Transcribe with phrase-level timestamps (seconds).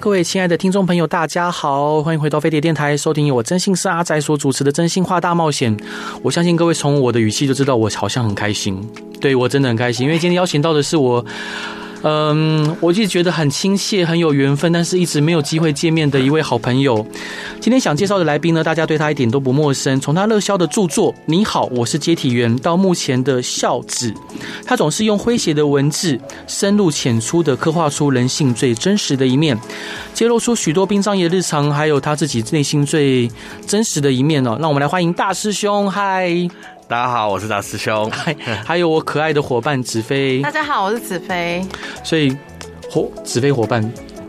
[0.00, 5.76] 各位亲爱的听众朋友，大家好，欢迎回到飞碟电台，收听由我真心是阿仔所主持的《真心话大冒险》。
[6.22, 8.80] 我相信各位从我的语气就知道，我好像很开心。
[9.20, 11.24] 对，我真的很开心，因为今天邀请到的是我。
[12.02, 17.04] 嗯，我就觉得很亲切，很有缘分，但是一直没有机会见面的一位好朋友。
[17.60, 20.00] 今天想介绍的来宾呢，大家对他一点都不陌生。
[20.00, 24.10] 从他热销的著作《你好，我是接体员》到目前的《孝子》，
[24.64, 29.58] 他总是用诙谐的文字，深入浅出的刻画出人性最真实的一面，
[30.14, 33.28] 揭露出许多殡葬业日常，还有他自己内心最
[33.66, 34.56] 真实的一面哦。
[34.60, 36.48] 让我们来欢迎大师兄，嗨。
[36.88, 40.40] 大家好，我是大师兄， 还还有我可爱的伙伴子飞。
[40.40, 41.62] 大家好，我是子飞。
[42.02, 42.34] 所以，
[42.90, 43.82] 伙子飞伙伴。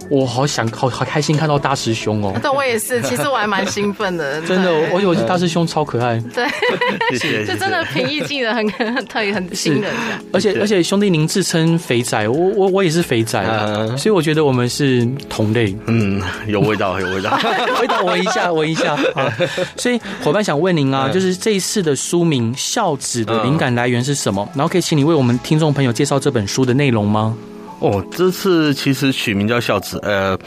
[0.10, 2.34] 我好想好好开心看到大师兄哦！
[2.42, 4.42] 对，我也是，其实我还蛮兴奋的。
[4.48, 6.20] 真的，我以为是大师兄超可爱。
[6.34, 9.92] 对，就真的平易近人，很很特别，很亲人。
[10.34, 13.42] 而且而且，兄弟您自称肥仔，我我我也是肥仔，
[13.98, 15.76] 所以我觉得我们是同类。
[15.86, 17.40] 嗯，有味道，有味道，
[17.80, 18.98] 味道闻一下，闻一下。
[19.78, 24.48] 所以伙伴想问您啊，就是这一次的书名《孝子》的灵感来源是什么？
[24.56, 27.36] 然后可以请你为我们听众朋友介绍这本书的内容吗？
[27.80, 30.38] 哦，这次其实取名叫孝子，呃，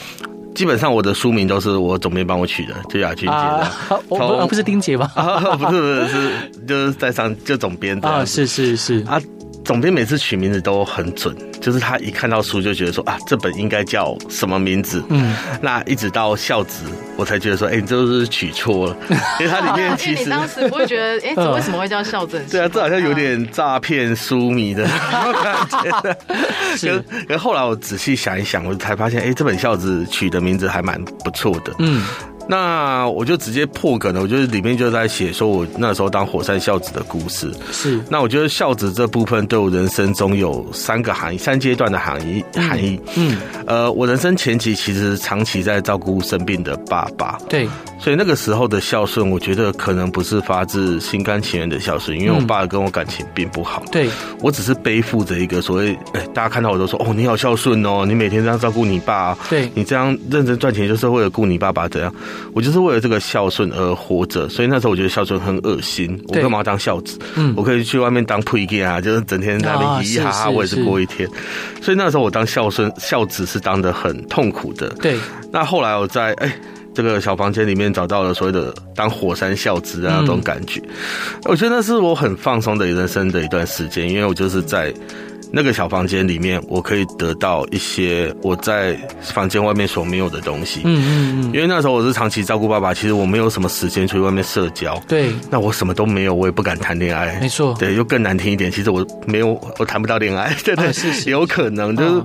[0.55, 3.33] 基本上我的书名都是我总编帮我取的，就雅君姐的。
[3.33, 3.71] 啊，
[4.09, 5.11] 我不不是丁姐吧？
[5.17, 6.31] 啊，不是不是是，
[6.67, 8.09] 就是在上就总编的。
[8.09, 9.21] 啊，是是是啊。
[9.65, 15.03] 总编每次取名字都很准，就是他一看到书就觉得说啊，这本应该叫什么名字？
[15.09, 16.85] 嗯，那一直到孝子，
[17.17, 18.97] 我才觉得说，哎、欸，你这是取错了，
[19.39, 22.43] 因为它里面其实、当时不会觉得，哎、欸，这为什么会叫孝子？
[22.51, 26.17] 对啊，这好像有点诈骗书迷的感觉。
[26.77, 26.99] 是，
[27.29, 31.73] 可是后来我仔细想一想，我才发现，哎、欸，这本孝子取的名字还蛮不错的。
[31.79, 32.03] 嗯。
[32.49, 37.53] 那我就直接破梗了，我就是里面就在写说我那时候当火山孝子的故事。
[37.71, 43.01] 是，那我觉得孝子这部分对我人生中有三个含义，三阶段的含义含义。
[43.17, 47.39] 嗯，呃，我人生前期其实长期在照顾生病的爸爸。
[47.49, 47.69] 对。
[47.99, 53.81] 所以那个时候的孝顺，我觉得可能不是发自心甘情愿的孝顺，因为我爸跟我感情并不好。
[53.93, 54.09] 对，
[54.41, 62.13] 我只是背负着一个所谓，哎，大家看到我都说，哦，你好孝顺哦，你每天这样照顾你爸，对，你这样认真赚钱就是为了顾你爸爸，怎样？
[62.53, 64.49] 我就是为了这个孝顺而活着。
[64.49, 67.19] 所以那时候我觉得孝顺很恶心，我干嘛要当孝子？
[67.37, 71.29] 嗯，我可以去外面当配件啊，就是整天在那里嘻嘻哈哈，我也是过一天。
[71.81, 74.89] 所以那时候我当孝顺孝子是当的很痛苦的。
[75.01, 75.17] 对，
[75.51, 76.53] 那后来我在哎。
[76.95, 80.79] 这个小房间里面找到了所谓的当火山孝子啊，那种感觉，
[81.45, 84.93] 我觉得那是我很放松的人生的一段时间，因为我就是在
[85.53, 90.81] 那个小房间里面，我可以得到一些我在房间外面所没有的东西。
[90.85, 91.45] 嗯嗯嗯。
[91.53, 94.99] 因为那时候我是长期照顾爸爸，其实我没有什么时间出去外面社交。
[95.07, 95.31] 对。
[95.51, 97.39] 那我什么都没有，我也不敢谈恋爱。
[97.41, 97.77] 没错。
[97.79, 100.57] 对，又更难听一点，其实我没有，我谈不到恋爱。
[100.65, 102.23] 对对，是有可能，就是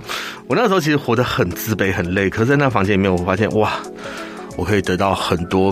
[0.48, 2.30] 我那时候其实活得很自卑、很累。
[2.30, 3.74] 可是，在那房间里面，我发现哇。
[4.56, 5.72] 我可以得到很多，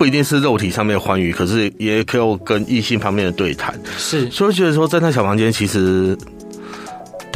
[0.00, 3.72] 不一定是肉体上面的欢愉，可是也可以跟异性方面的对谈。
[3.96, 6.18] 是，所以我觉得说，在那小房间，其实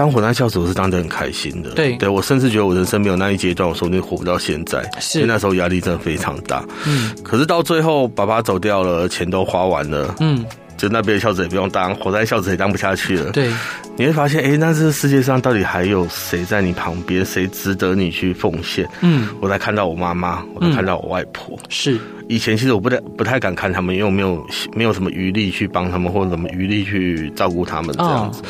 [0.01, 1.73] 当火灾孝子，我是当得很开心的。
[1.73, 4.83] 对，对我甚至觉得我人生没有那一阶段，我说不定活不到现在。
[4.99, 6.65] 是，因为那时候压力真的非常大。
[6.87, 10.15] 嗯，可是到最后，爸爸走掉了，钱都花完了。
[10.21, 10.43] 嗯。
[10.79, 13.31] 就那边的孝子也不用当，火灾孝子也当不下去了。
[13.33, 13.53] 对，
[13.99, 18.89] 你会发现，哎、欸，那这个世界上到底还有谁在你旁边，谁值得你去奉献？
[19.03, 21.59] 嗯，我才看到我妈妈，我才看到我外婆。
[21.69, 24.43] 是、嗯，以前其实我不太不太敢看他们，因为我没有
[24.75, 28.41] 没有什么余力去帮他们，或者什么余力去照顾他们这样子。
[28.41, 28.47] 哦、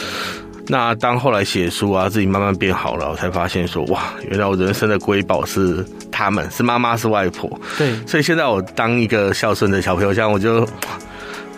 [0.70, 7.60] 那当后来写书啊，自己慢慢变好了，我才发现说，哇，原来我人生的瑰宝是他们，是妈妈，是外婆。
[7.76, 10.66] 对，所以现在我当一个孝顺的小朋友，这样我就。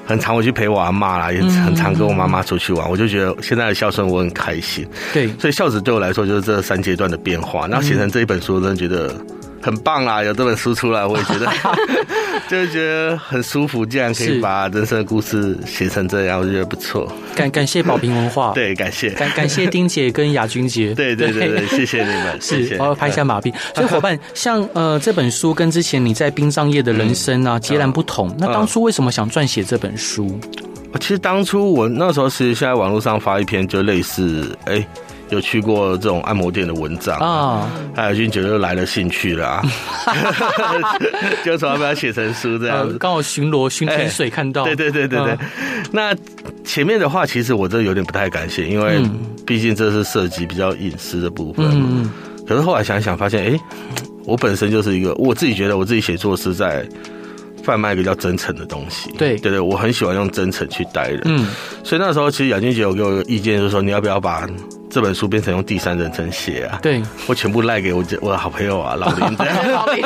[0.04, 4.86] 很常我去陪我阿妈啦，也很常跟我妈妈出去玩，嗯、我就觉得现在的孝顺我很开心。
[5.12, 7.68] 对，所以孝子对我来说就是这三阶段的变化。
[7.68, 9.14] 然后写成这一本书，我真的觉得。
[9.62, 11.46] 很棒啦，有这本书出来，我也觉得
[12.50, 13.86] 就是觉得很舒服。
[13.86, 17.10] 竟然可以把人生的故事写成这样，我觉得不错。
[17.34, 23.52] 感感谢宝瓶文化， 对，感谢感感谢丁姐跟雅君姐，对对对对， 谢谢你们，是，我要拍一下马屁。
[23.74, 28.34] 所以伙伴，像呃这本书跟之前你在殡葬业的人生啊截然不同。
[28.38, 30.38] 那当初为什么想撰写这本书？
[31.00, 34.84] 其实当初我那时候是在网络上发一篇，就类似哎。
[35.32, 39.62] 有去过这种按摩店的文章啊，还有就觉得又来了兴趣了，啊，
[41.42, 42.98] 就从来把它写成书这样子。
[42.98, 45.38] 刚好巡逻巡天水看到，对对对对对。
[45.90, 46.14] 那
[46.64, 49.02] 前面的话，其实我真的有点不太敢写，因为
[49.46, 51.66] 毕竟这是涉及比较隐私的部分。
[51.72, 52.10] 嗯。
[52.46, 53.58] 可是后来想一想，发现哎，
[54.26, 56.86] 我本身就是一个，我自己觉得我自己写作是在。
[57.62, 59.36] 贩卖一个叫真诚的东西，对。
[59.38, 61.46] 对对，我很喜欢用真诚去待人，嗯，
[61.84, 64.46] 所以那时候其实雅君姐有给我一个意见，就是说你要不要把
[64.90, 66.78] 这本书变成用第三人称写啊？
[66.82, 70.04] 对，我全部赖给我我的好朋友啊， 老林这样，老林，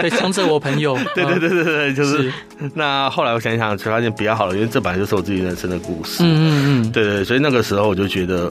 [0.00, 2.22] 对，强者我朋友， 对对对对对，就是。
[2.22, 2.32] 是
[2.74, 8.50] 那后来我想想，才发现比较好了，因为这本来就是我自己人生的故事，嗯嗯嗯，对对，所以那个时候我就觉得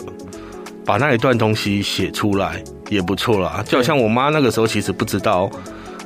[0.86, 5.50] 把那一段东西写出来也不错啦，就好像我妈那个时候其实不知道。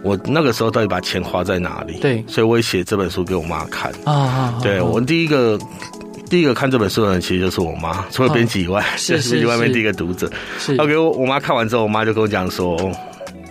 [0.03, 1.99] 我那个时候到底把钱花在哪里？
[1.99, 4.59] 对，所以我也写这本书给我妈看啊。
[4.61, 5.59] 对，我第一个
[6.29, 10.29] 第一个看这本书的人其实就是我妈，除了编辑以外，是 编辑外面第一个读者。
[10.57, 12.77] 是，他给我我妈看完之后，我妈就跟我讲说，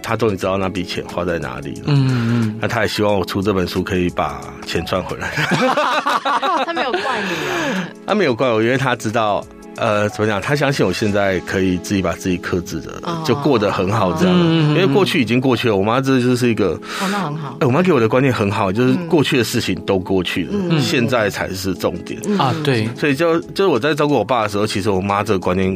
[0.02, 1.85] 她终于知道那笔钱花在哪里了。
[1.87, 5.31] 嗯嗯，那她也希望我出这本书可以把钱赚回来。
[6.67, 7.31] 她没有怪你
[7.79, 7.88] 啊？
[8.06, 9.44] 她没有怪我，因为她知道。
[9.76, 10.40] 呃，怎么讲？
[10.40, 14.37] 他相信我现在可以自己把自己克制的，就过得很好这样。
[14.70, 16.70] 因为过去已经过去了，我妈这就是一个，
[17.00, 17.56] 哦，那很好。
[17.61, 22.55] 我妈给我的观念很好，就是过去的事情都过去了，现在才是重点啊。
[22.64, 25.75] 对，所以就就是我在照顾我爸的时候，其实我妈这个观念。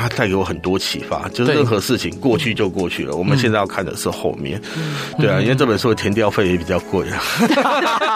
[0.00, 4.60] 他带给我很多启发，就是任何事情过去就过去了，我们现在要看的是后面。
[5.18, 7.22] 对啊，因为这本书的填掉费也比较贵啊。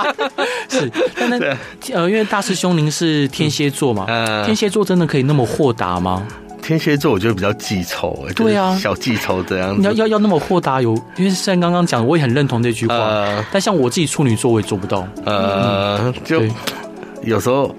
[0.71, 1.39] 是，但那
[1.93, 4.07] 呃，因为大师兄您是天蝎座嘛，
[4.45, 6.27] 天蝎座真的可以那么豁达吗？
[6.63, 9.83] 天蝎座我觉得比较记仇，对啊，小记仇这样子。
[9.83, 13.45] 要要要那么豁达，有因为像刚刚讲，我也很认同这句话。
[13.53, 15.07] 但像我自己处女座，我也做不到。
[15.27, 16.43] 呃，就
[17.23, 17.75] 有时候。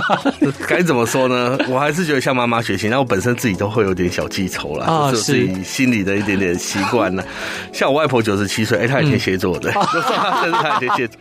[0.66, 1.58] 该怎么说呢？
[1.68, 2.88] 我还是觉得向妈妈学习。
[2.88, 7.24] 那我本身自己都会有点小记仇啦，啊、就是自己心里的一点点习惯了。
[7.72, 11.16] 像我外婆九十七岁，哎、欸，她也天蝎座的，嗯、就算她生日，她也天蝎座。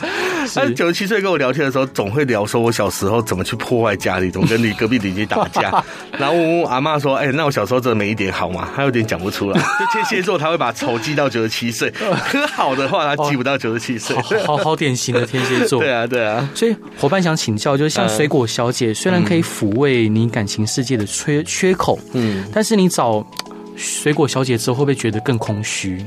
[0.56, 5.84] 她九十七岁跟我聊天的时候，总会聊说我小时候怎么去破坏家里，怎么跟你隔壁邻居打架。
[6.18, 9.60] 然后我阿妈说：“哎、欸，那我小时候真的没一点好吗？”她有点讲不出来。
[9.60, 11.90] 就天蝎座，他会把仇记到九十七岁，
[12.30, 14.16] 可好的话，他记不到九十七岁。
[14.46, 15.82] 好好典型的天蝎座。
[15.82, 16.48] 对啊，对啊。
[16.54, 23.26] 所以伙伴想请教，就是像水果小姐，虽然可以抚慰你感情世界的缺缺口，嗯，但是你找
[23.78, 26.06] 水果小姐之后，会不会觉得更空虚？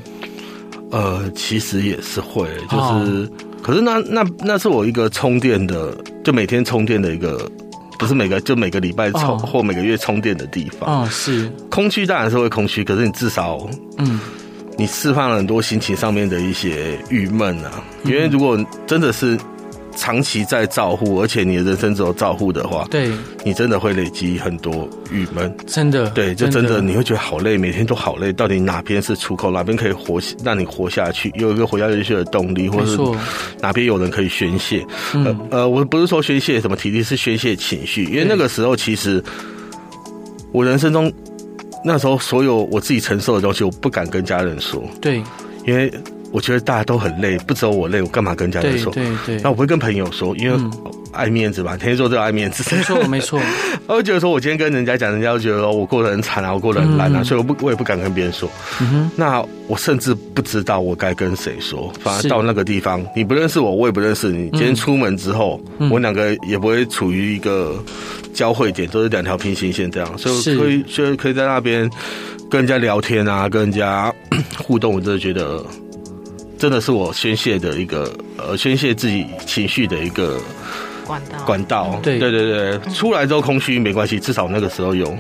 [0.91, 3.29] 呃，其实也是会，就是，
[3.63, 7.51] 可是那那那是我一个充电的，就每天充电的一个，
[7.99, 11.01] 不是每个就每个礼拜充或每个月充电的地方。
[11.01, 11.51] 啊，是。
[11.71, 13.67] 空虚当然是会空虚，可是你至少，
[13.97, 14.21] 嗯，
[14.77, 19.39] 你释放了很多心情上面的一些郁闷啊，因为如果真的是。
[19.97, 23.11] 长期在照护，而且你的人生只有照护的话，对，
[23.45, 28.33] 你真的会累积很多郁闷，真的，对，就真的你会觉得好累，每天都好累。
[28.33, 32.99] 到底哪边是出口，哪边可以活，让你活下去，有一个活下去的动力，或是
[33.61, 34.85] 哪边有人可以宣泄？
[35.15, 38.05] 呃呃，我不是说宣泄什么体力，是宣泄情绪。
[38.05, 39.23] 因为那个时候，其实
[40.53, 41.13] 我人生中
[41.85, 45.23] 那时候所有我自己承受的东西，我不敢跟家人说，对，
[45.67, 45.93] 因为。
[46.35, 48.93] 我觉得大家都很累，不只有我累，我干嘛跟家人说？
[48.93, 49.41] 对对对。
[49.41, 50.59] 那我不会跟朋友说，因为
[51.13, 52.65] 爱面子吧，天蝎座都爱面子。
[52.75, 53.41] 没错没错。
[53.87, 58.51] 我会觉得说，我今天跟人家讲，人家会觉得说我过得很惨啊，我过得很烂啊，嗯、所以我不，我也不敢跟别人说。
[59.15, 64.51] 那我甚至不知道我该跟谁说，反而到那个地方，你不认识我，我也不认识你。
[64.51, 67.81] 今天出门之后，嗯、我两个也不会处于一个
[68.35, 71.89] 交汇点，都是两条平行线这样，所以可以，所以可以在那边
[72.51, 74.13] 跟人家聊天啊，跟人家
[74.59, 75.65] 互动，我真的觉得。
[76.59, 80.41] 真的是我宣泄的一个，呃，宣泄自己情绪的一个
[81.07, 81.39] 管道。
[81.45, 85.17] 管道，对对对对，出来之后空虚没关系，至少那个时候有。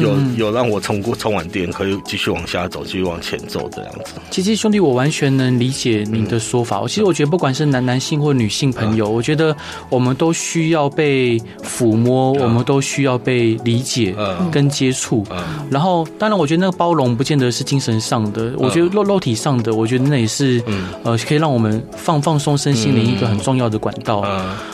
[0.00, 4.14] 有有让我充过充完电，可以继续往下走，继续往前走这样子。
[4.30, 6.82] 其实兄弟，我完全能理解您的说法。
[6.88, 9.54] 其实我觉得，不管是男男性或女性朋友，我觉得
[9.90, 14.14] 我们都需要被抚摸，我们都需要被理解
[14.50, 15.24] 跟接触。
[15.70, 20.62] 然后，当然，我觉得那个包容不见得是精神上的，我觉得肉肉体上的，我觉得那也是
[21.02, 24.22] 呃，可以让我们放放松身心的一个很重要的管道。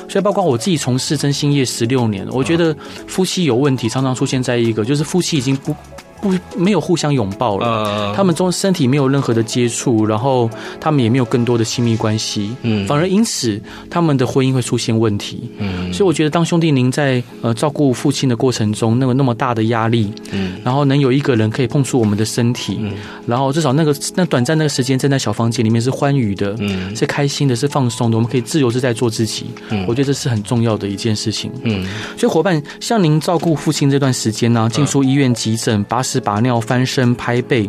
[0.09, 2.75] 所以，包括我自己从事真心业十六年，我觉得
[3.07, 5.00] 夫妻有问题常常出现在一个就是。
[5.05, 5.75] 夫妻已经不
[6.21, 22.93] 不没有互相拥抱了，他们中身体没有任何的接触，然后他们也没有更多的亲密关系，嗯，反而因此他们的婚姻会出现问题，嗯，所以我觉得当兄弟您在呃照顾父亲的过程中，那个那么大的压力，嗯，然后能有一个人可以碰触我们的身体，嗯，
[23.27, 31.87] 然后至少那个那短暂那个时间站在小房间里面是欢愉的，嗯，是开心的，是放松的，我们可以自由自在做自己，嗯，我觉得这是很重要的一件事情，嗯，
[32.19, 37.69] 所以伙伴像您照顾父亲这段时间呢，进出医院急诊把屎把尿、翻身、拍背，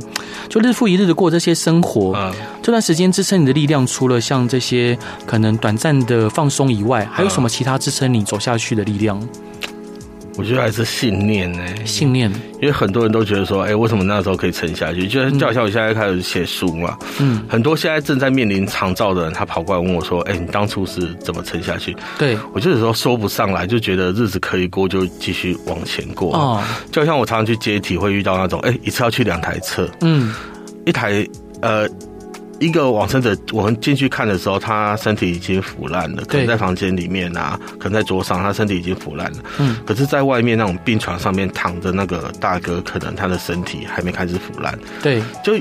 [0.50, 2.34] 就日复一日的过这些生活。
[2.64, 9.22] 这段时间支撑你的力量，除了像这些可能短暂的放松以外，还有什么其他支撑你走下去的力量？
[10.38, 12.32] 我觉得还是信念呢、欸，信念。
[12.62, 15.08] 因为很多人都觉得说，哎、欸，为什么那时候可以撑下去？
[15.08, 21.96] 就就好像我现在开始写书嘛，嗯，很多现在正在面临长照的人，他跑过来问我说，哎、欸，你当初是怎么撑下去？
[22.18, 26.34] 对，我就有时候说不上来，就觉得日子可以过，就继续往前过。
[26.36, 30.34] 哦，就像我常常去接体，会遇到那种，哎、欸，一次要去两台车，嗯，
[30.86, 31.28] 一台
[31.62, 31.88] 呃。
[32.62, 39.38] 一个往生者，我们进去看的时候，他身体已经腐烂了，可能在房间里面啊，可能在桌上，他身体已经腐烂了。
[39.58, 44.77] 嗯，可是，在外面那种病床上面躺着那个大哥，可能他的身体还没开始腐烂。
[45.01, 45.53] 对，就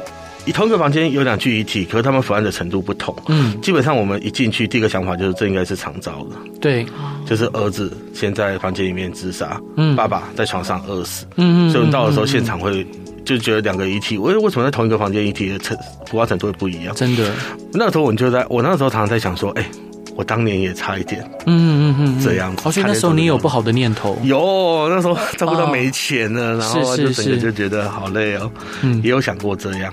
[0.52, 3.16] 同一个房间有两具遗体，可是他们腐烂的程度不同。
[3.28, 6.36] 嗯，基本上我们一进去，第一个想法就是这应该是长照的。
[6.60, 6.84] 对，
[7.24, 11.24] 就是儿子先在房间里面自杀，嗯，爸爸在床上饿死。
[11.36, 12.86] 嗯嗯，所以我们到的时候，现场会。
[13.30, 16.92] 就觉得两个遗体，为为什么在同一个房间遗体的程腐化程度会不一样？
[16.96, 17.30] 真的，
[17.72, 19.70] 那时候我就在我那时候常常在想说，哎、欸，
[20.16, 22.62] 我当年也差一点，嗯嗯嗯，这样子。
[22.66, 24.18] 而且那时候你有不好的念头？
[24.24, 28.50] 有，那时候差不多没钱了，哦、然后就整个就觉得好累哦，
[28.82, 29.92] 嗯，也有想过这样。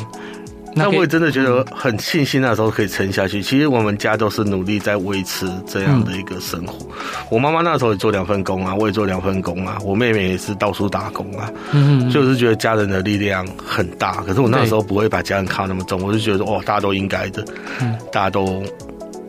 [0.78, 3.42] 那我也真的觉得很庆幸那时候可以撑下去。
[3.42, 6.88] 其实我们家都是努力在维持这样的一个生活。
[7.30, 11.52] 我妈妈那时候也做两份工啊，我也做两份工啊，我妹妹也是到处打工啊。
[11.72, 14.22] 嗯，就是觉得家人的力量很大。
[14.22, 17.44] 可是我那时候不会把家人看那么重，我就觉得哦，大家都应该的，
[18.12, 18.64] 大家都。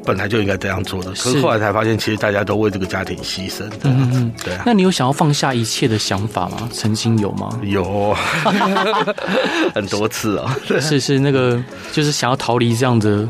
[0.09, 3.65] 本来就应该这样做的，可是后来才发现，其实大家都为这个家庭牺牲。
[3.83, 4.63] 嗯嗯，对啊。
[4.65, 6.67] 那你有想要放下一切的想法吗？
[6.73, 7.61] 曾经有吗？
[7.63, 8.17] 有，
[9.75, 10.57] 很多次啊。
[10.81, 11.63] 是 是，那个
[11.93, 13.29] 就是想要逃离这样的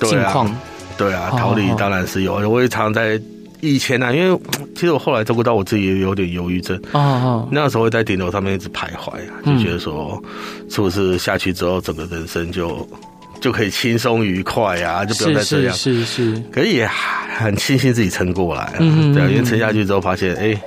[0.00, 0.52] 境况。
[0.98, 2.34] 对啊，逃离当然是有。
[2.50, 3.20] 我也常在
[3.60, 4.40] 以前呢，因为
[4.74, 6.76] 其实我后来照顾到我自己也有点忧郁症。
[6.90, 7.48] 哦哦。
[7.52, 10.20] 那时候会在顶楼上面一直徘徊啊，就觉得说，
[10.68, 12.88] 是不是下去之后，整个人生就。
[13.40, 15.74] 就可以轻松愉快啊，就不用再这样。
[15.74, 16.88] 是是，可是也
[17.38, 18.74] 很庆幸自己撑过来啊。
[18.78, 20.60] 嗯，对啊，因为撑下去之后发现，哎、欸，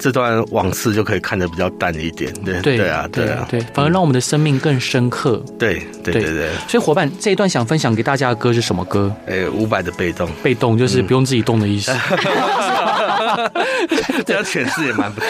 [0.00, 2.32] 这段往事就可以看得比较淡一点。
[2.44, 5.42] 对对，对啊，对啊，对，反而让我们的生命更深刻。
[5.58, 6.50] 对对对对。
[6.68, 9.14] 所以伙伴，这一段想分享给大家的歌是什么歌？
[9.26, 10.28] 哎、欸，伍佰的被动。
[10.42, 11.92] 被动就是不用自己动的意思。
[11.92, 11.98] 嗯
[14.26, 15.28] 这样诠释也蛮不错，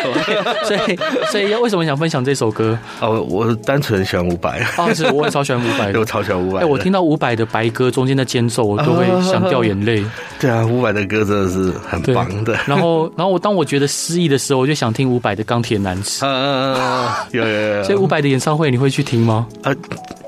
[0.64, 0.98] 所以
[1.30, 2.78] 所以要为什么想分享这首歌？
[3.00, 6.60] 哦，我单纯喜欢伍佰，哦，是我也超喜欢伍佰， 我超喜欢伍佰。
[6.60, 10.04] 哎，我听到伍佰的白歌中间的间奏，我都会想掉眼泪。
[10.40, 12.56] 对啊，伍佰的歌真的是很棒的。
[12.66, 16.00] 然后，然后我当我觉得失意的时候，我就想听伍佰的《钢铁男儿》。
[16.26, 17.84] 嗯嗯嗯，有有有。
[17.84, 19.46] 所以伍佰的演唱会你会去听吗？
[19.62, 19.72] 啊，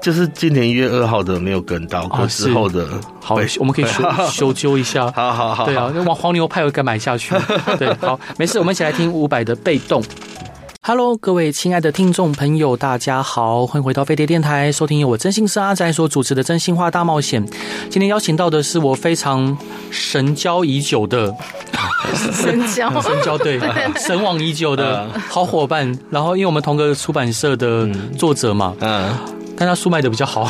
[0.02, 2.88] 就是今年一月二号的没有跟到，可之后的
[3.20, 5.10] 好，我们可以修 修纠一下。
[5.14, 7.34] 好好好，对啊，那黄黄牛派我该买下去。
[7.78, 10.02] 对，好，没事，我们一起来听伍佰的《被动》。
[10.82, 17.46] Hello，各位亲爱的听众朋友，大家好，欢迎回到飞碟电台，收听由我真心是阿宅所主持的《真心话大冒险》。
[17.90, 19.56] 今天邀请到的是我非常
[19.90, 21.34] 神交已久的
[22.32, 23.60] 神交神交对
[23.96, 25.86] 神往已久的好伙伴。
[26.08, 29.14] 然后，因为我们同个出版社的作者嘛，嗯。
[29.60, 30.44] 但他书卖的比较好，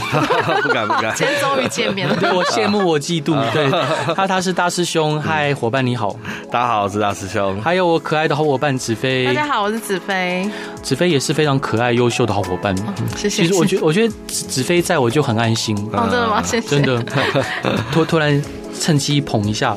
[0.63, 1.13] 不 敢不敢。
[1.17, 3.35] 今天终于见面了，对我羡慕我嫉妒。
[3.53, 3.69] 对
[4.15, 6.15] 他他是大师兄，嗨伙伴你好，
[6.49, 7.61] 大家好，我是大师兄。
[7.61, 10.49] 还有我可爱的好伙伴子飞，大家好，我是子飞。
[10.81, 12.73] 子飞也是非常可爱优秀的好伙伴，
[13.17, 13.43] 谢谢。
[13.43, 15.77] 其实我觉得我觉得子飞在我就很安心。
[15.93, 16.41] 哦，真的吗？
[16.45, 16.69] 谢谢。
[16.69, 17.03] 真的，
[17.91, 18.41] 突突然。
[18.81, 19.77] 趁机捧一下，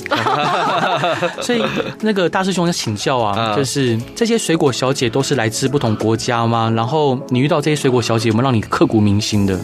[1.42, 1.62] 所以
[2.02, 6.72] 那个大师兄要请教啊，就是这些水果小姐都是来自不同国家吗？
[6.76, 9.60] 然后你遇到这些水果小姐，有没有让你刻骨铭心的？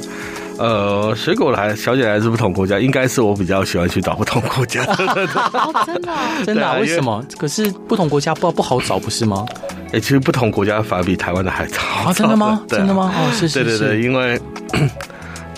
[0.58, 4.84] 呃，水果来小姐来自不同国家，应该是我比较喜欢去找不同国家。
[5.86, 6.12] 真 的，
[6.46, 6.79] 真的？
[6.81, 7.24] 为什么？
[7.38, 9.46] 可是不同国家不不好找，不是吗？
[9.93, 11.79] 哎，其实不同国家反而比台湾的还早。
[12.05, 12.62] 啊，真的吗？
[12.67, 13.10] 真的吗？
[13.15, 14.38] 哦，是是是，对对对，因为。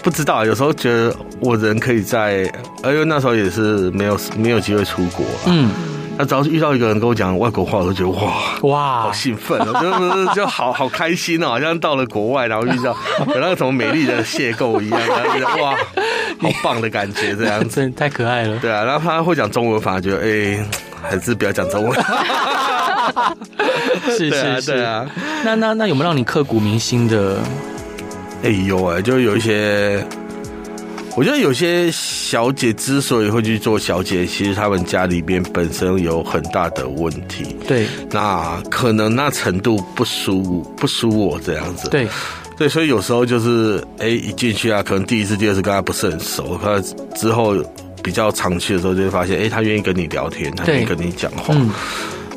[0.03, 2.43] 不知道，有时候觉得我人可以在，
[2.84, 5.70] 因为那时候也是没有没有机会出国，嗯，
[6.17, 15.75] 那只要是遇到一个人跟我讲外国话，我都觉得哇哇，好兴奋，就就好好开心哦，好像到了国外，然后遇到有那个什么美丽的邂逅一样，然后觉得哇，
[16.41, 18.58] 好棒的感觉，这样真太可爱了。
[18.58, 20.65] 对啊，然后他会讲中文，反而觉得哎、欸，
[21.03, 22.00] 还是不要讲中文。
[24.05, 25.05] 是是是，对啊。
[25.43, 27.38] 那那那有没有让你刻骨铭心的？
[28.43, 30.03] 哎呦哎，就有一些。
[31.17, 37.53] 我觉得有些小姐之所以会去做小姐，其实她们家里边本身有很大的问题。
[37.67, 41.89] 对，那可能那程度不输不输我这样子。
[41.89, 42.07] 对，
[42.57, 46.79] 对，所以有时候就是，哎，一进去啊，可能第一次、第二次跟她不是很熟，可
[47.13, 47.57] 之后
[48.01, 51.53] 比较长期的时候，就会发现，哎，她愿意跟你聊天，她愿意跟你讲话。
[51.57, 51.69] 嗯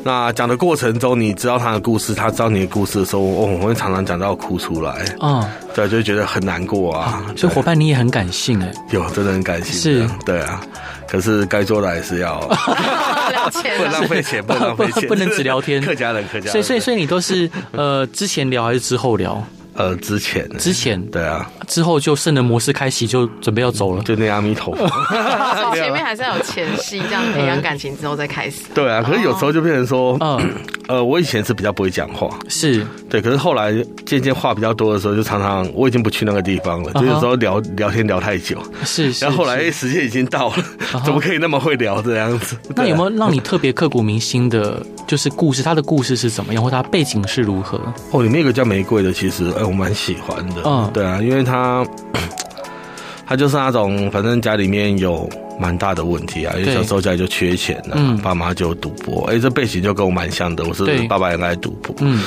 [0.05, 5.03] 那讲的过程中，你知道他的故事，他知道你的故事的时候，哦，我会常常讲到哭出来。
[5.19, 5.43] 哦，
[5.73, 7.25] 对，就觉得很难过啊。
[7.35, 8.71] 所以伙伴，你也很感性哎。
[8.93, 9.73] 有，真的很感性。
[9.73, 10.61] 是，对啊。
[11.07, 12.39] 可是该做的还是要。
[13.51, 15.81] 不能浪费钱，不能浪费钱， 不能只聊天。
[15.81, 16.51] 客家人，客家人。
[16.51, 19.43] 所以，所以，所以你都是呃之前聊还是之后聊？
[19.75, 24.87] 呃，之前，之前，对啊，之后就圣人模式开启，就准备要走了，就那阿弥陀佛。
[25.75, 28.61] 前面还是要有前戏，这样培养感情之后再开始。
[28.73, 30.39] 对啊，可是有时候就变成说，嗯，
[30.87, 33.73] 呃，我以前是比较不会讲话，是对，可是后来
[34.05, 40.63] 渐渐话比较多的时候，就常常我已经不去那个地方了，就有时候聊聊天聊太久，是，然后后来时间已经到了，
[41.03, 42.55] 怎么可以那么会聊这样子？
[42.75, 45.63] 那有没有让你特别刻骨铭心的，就是故事？
[45.63, 47.81] 他的故事是怎么样，或他背景是如何？
[48.11, 50.61] 哦，里面有个叫玫瑰的，其实哎，我蛮喜欢的。
[50.65, 51.83] 嗯，对啊，因为他
[53.25, 55.27] 他 就是那种，反正家里面有
[55.59, 62.23] 蛮大的问题啊，因为小时候家里就缺钱了，嗯，爸妈就赌博，哎，这背景就跟我蛮像的，我是爸爸也爱赌博，嗯，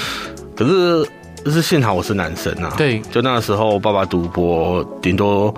[0.56, 1.08] 可是
[1.44, 5.54] 就是幸好我是男生啊，对，就那时候爸爸赌博，顶多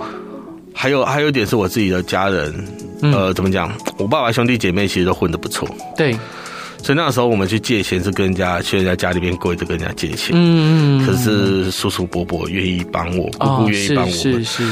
[0.74, 2.54] 还有还有一点是我自己的家人，
[3.02, 6.16] 呃，怎么讲，我爸爸兄弟姐妹其实都混得不错，对。
[6.82, 14.62] 所以那时候我们去借钱是跟人家去人家家里面跪着跟人家借钱，嗯，可是叔叔伯伯愿意帮我，姑姑愿意帮我们，是是。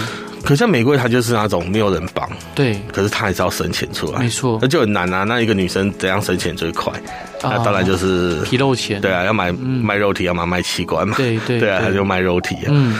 [0.49, 5.23] 可像玫瑰，她就是那种没有人帮，对，可是她还是要生钱出来，没错，那就很难啊。
[5.25, 6.91] 那一个女生怎样生钱最快？
[7.43, 12.99] 那当然就是皮肉钱，对啊，要买卖肉体，要么卖器官嘛，对对对啊，他就卖肉体啊，嗯。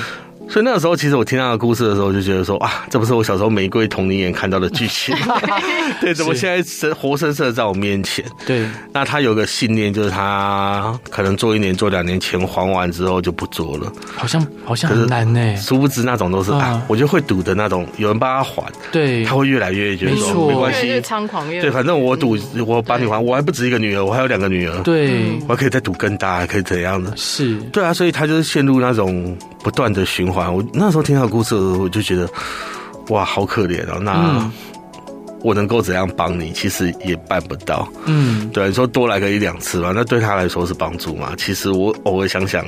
[0.49, 5.15] 所以那个时候，其实我听他的故事的时候，就觉得说啊，这不是我小时候玫瑰童年眼看到的剧情，
[6.01, 8.25] 对，怎么现在生活生生的在我面前？
[8.47, 13.93] 对，那他有个信念，就是他可能做一年、做两年，钱还完之后就不做了。
[14.17, 15.57] 好像好像很难呢。
[15.57, 27.13] 殊不知那种都是啊，我就会赌的那种，有人帮他还，对，他会越来越觉得说没关系，越猖狂越对，反正我赌，我帮你还，我还不止一个女儿，我还有两个女儿，对，我还可以再赌更大，还可以怎样的？
[27.17, 27.55] 是。
[27.71, 30.38] 对啊，所以他就是陷入那种不断的循环。
[30.47, 32.29] 我那时候听到故事的时候，我就觉得
[33.09, 33.99] 哇，好可怜哦。
[34.01, 34.51] 那
[35.41, 36.51] 我能够怎样帮你？
[36.51, 37.89] 其实也办不到。
[38.07, 41.33] 嗯，对，你说多来个一两次吧，那对他来说是帮助嘛？
[41.39, 42.67] 其实我偶尔想想，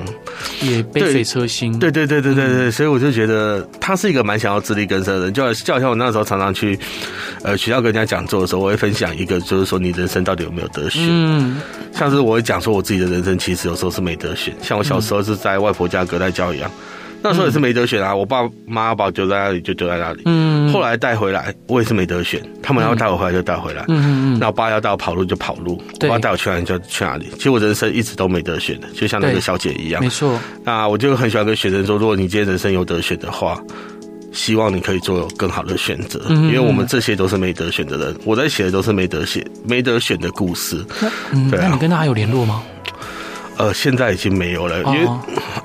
[0.61, 1.77] 也杯水车薪。
[1.79, 5.33] 对对对对对对，所以我就觉得他是一个蛮想要自力更生的人。
[5.33, 6.79] 就就好像我那时候常常去
[7.43, 11.03] 呃学校跟人家讲座的时候，我会分享一个，就是说你人生到底有没有得选？
[11.09, 11.59] 嗯，
[11.93, 14.55] 像是我会讲说我自己的人生其实有时候是没得选。
[14.61, 16.71] 像我小时候是在外婆家隔代教养。
[17.21, 20.21] 那时候也是没得选啊，我爸妈把我丢在那里就丢在那里。
[20.25, 23.85] 嗯，后来带回来，我也是没得选，他们要带我回来就带回来。
[23.89, 27.27] 嗯嗯，那我爸要带我跑路就跑路，我爸带我去哪里就去哪里。
[27.37, 30.01] 其实我人生一直都没得选的，就像那个小姐一样。
[30.01, 30.39] 没错。
[30.63, 33.61] 那我就很喜欢跟学生说，如果你今天人生有得选的话，
[34.33, 38.15] 希望你可以做更好的选择，因为我们这些都是没得选的人。
[38.23, 40.83] 我在写的都是没得选、没得选的故事。
[41.49, 42.63] 对啊，那你跟他还有联络吗？
[43.57, 45.07] 呃，现在已经没有了，因为，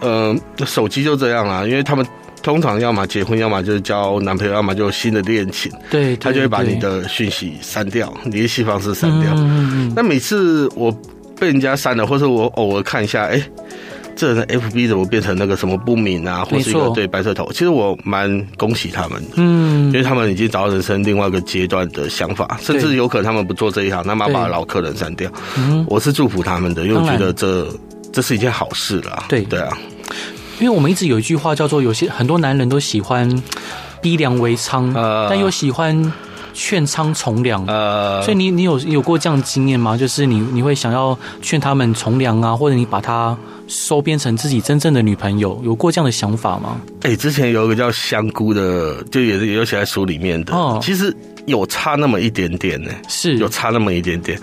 [0.01, 2.05] 呃，手机就这样啊，因为他们
[2.43, 9.33] 通常要么结婚，要么就是交男朋友，要么就有新的恋情，对，他就会把你的讯息删掉，联系方式删掉。
[9.35, 9.93] 嗯嗯嗯。
[9.97, 10.93] 那每次我
[11.41, 13.43] 被人家删了，或者我偶尔看一下，哎，
[14.17, 17.53] 这人的 FB 怎么变成那个什么不明啊，或是一个对白色头？
[17.53, 25.31] 其实我蛮恭喜他们的，嗯，因为他们已经找到人生另外一个阶段的想法，甚至有可能他们不做这一行，那么把老客人删掉。
[25.59, 27.69] 嗯，我是祝福他们的，因为我觉得这。
[28.13, 29.27] 这是一件好事啦。
[29.29, 29.77] 对对啊，
[30.59, 33.31] 因为我们一直有一句话叫做，有些很多男人都喜欢
[34.01, 35.95] 逼良为娼，呃，但又喜欢
[36.59, 39.95] 劝仓从良，呃，所以你你有有过这样的经验吗？
[39.95, 43.37] 就是你你会想要劝他们从良啊，或者你把他
[43.69, 46.81] 收编成自己真正的女朋友，有过这样的想法吗？
[47.03, 51.15] 哎，之前有一个叫香菇的，就也是有写在书里面的，哦，其实
[51.45, 54.41] 有差那么一点点呢，是有差那么一点点。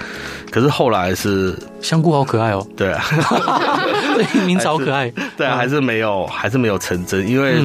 [0.52, 3.04] 可是后来是香菇好可爱哦，对啊，
[4.16, 7.28] 对，名字好可爱， 对啊，还是没有，还是没有成真。
[7.28, 7.56] 因为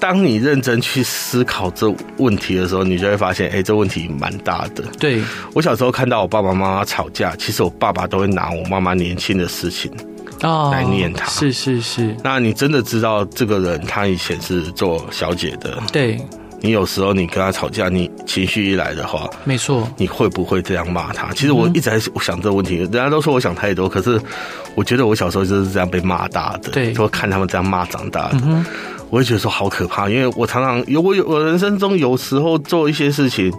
[0.00, 4.84] 当你认真去思考这问题的时候，你就会发现，哎，这问题蛮大的。
[4.98, 5.22] 对，
[5.54, 9.90] 我小时候看到我爸爸妈妈吵架，其实我爸爸都会拿我妈妈年轻的事情
[10.42, 11.26] 哦来念他。
[11.30, 15.82] 是是是，那你真的知道这个人他以前是做小姐的？
[15.92, 16.18] 对。
[16.60, 21.30] 你有时候你跟他吵架，你情绪一来的话，没错，你会不会这样骂他？
[21.34, 24.18] 其实我一直在想这个问题，人家都说我想太多，可是
[24.74, 28.38] 我觉得我小时候就是这样被骂大的，对，就看他们这样骂长大的，
[29.14, 33.52] 我会觉得说好可怕，因为我常常有我有我人生中有时候做一些事情。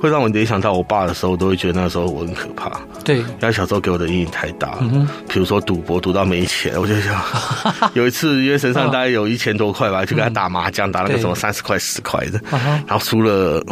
[0.00, 2.72] 会让我联想到我爸的时候，我都会觉得那时候我很可怕。
[3.04, 4.78] 对，因为小时候给我的阴影太大。
[4.80, 7.22] 嗯哼，比如说赌博赌到没钱，我就想
[7.92, 12.40] 有一次因为身上大概有一千多块吧，就跟他打麻将，打那个什么三十块、十块的，
[12.86, 13.62] 然后输了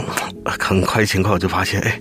[0.44, 1.98] 很快一千块，我就发现哎。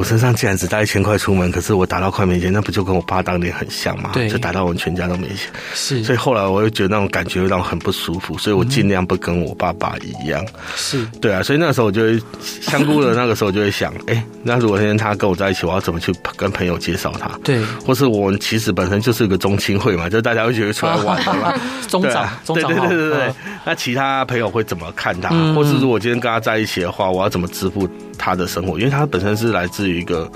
[0.00, 4.12] 我身上竟然只带一千块出门，可是我打到快没钱，那不就跟我爸当年很像吗？
[4.14, 5.52] 对，就打到我们全家都没钱。
[5.74, 10.42] 是，所以后来我又觉得那种感觉会让我很不舒服，所以我尽量不跟我爸爸一样。
[10.74, 12.18] 是，对啊，所以那个时候我就会
[12.62, 17.28] 香菇的那个时候我就会想，哎、欸，那如果今天他跟我在一起，我要怎么去跟朋友介绍他？
[17.44, 21.52] 对，或是我们其实本身就是一个中青会嘛，就大家会觉得出来玩的嘛。
[21.88, 23.34] 中长，对对对对对对。
[23.66, 25.28] 那其他朋友会怎么看他？
[25.52, 27.86] 或是如果今天跟他在一起的话，我要怎么支付
[28.20, 28.78] 他的生活？
[28.78, 30.30] 因为他本身是来自于一个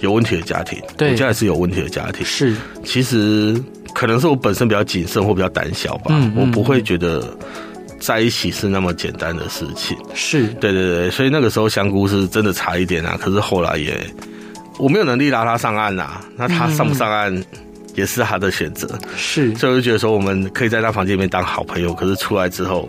[0.00, 2.24] 有问题的家庭，对，我家也是有问题的家庭。
[2.24, 3.54] 是，其实
[3.94, 7.22] 可能是我本身比较谨慎或比较胆小吧，嗯嗯、我不会觉得
[8.00, 9.94] 在一起是那么简单的事情。
[10.14, 13.18] 是，对对对，所以那个时候香菇是真的差一点啊。
[13.20, 13.94] 可是后来也
[14.78, 17.44] 我没有能力拉他上岸呐、啊，那他上不上岸
[17.94, 18.88] 也是他的选择。
[19.16, 22.88] 是，所以我就觉得说我们可以在他房间里面当好朋友，可是出来之后。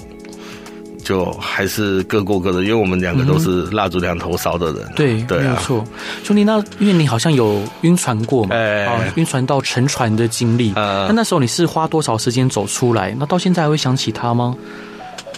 [1.09, 4.85] 就还是各过各的，因为我们两个都是蜡烛两头烧的人。
[4.89, 5.83] 嗯、对，对、啊，没有错。
[6.23, 10.71] 兄弟，那因为你好像有晕船过嘛，哎、欸，晕船到沉船的经历。
[10.75, 13.11] 呃，那那时候你是花多少时间走出来？
[13.17, 14.55] 那到现在还会想起他吗？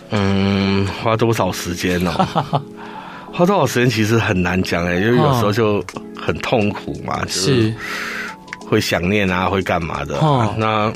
[0.10, 2.62] 嗯，花多少时间呢、喔？
[3.31, 5.81] 花多少时间其实很难讲哎、欸，因为有时候就
[6.19, 7.73] 很痛苦嘛，就是
[8.67, 10.53] 会想念啊，会干嘛的、啊。
[10.57, 10.91] 那。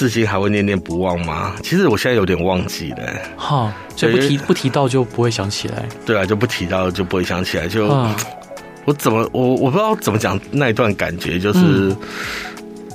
[0.00, 1.56] 至今还会念念不忘吗？
[1.62, 2.98] 其实我现在有点忘记了。
[3.36, 5.86] 哈，所以不提不提到就不会想起来。
[6.06, 7.68] 对啊，就不提到就不会想起来。
[7.68, 7.86] 就
[8.86, 11.60] 我怎么我我不知道怎么讲那一段感觉，就是。
[11.60, 11.96] 嗯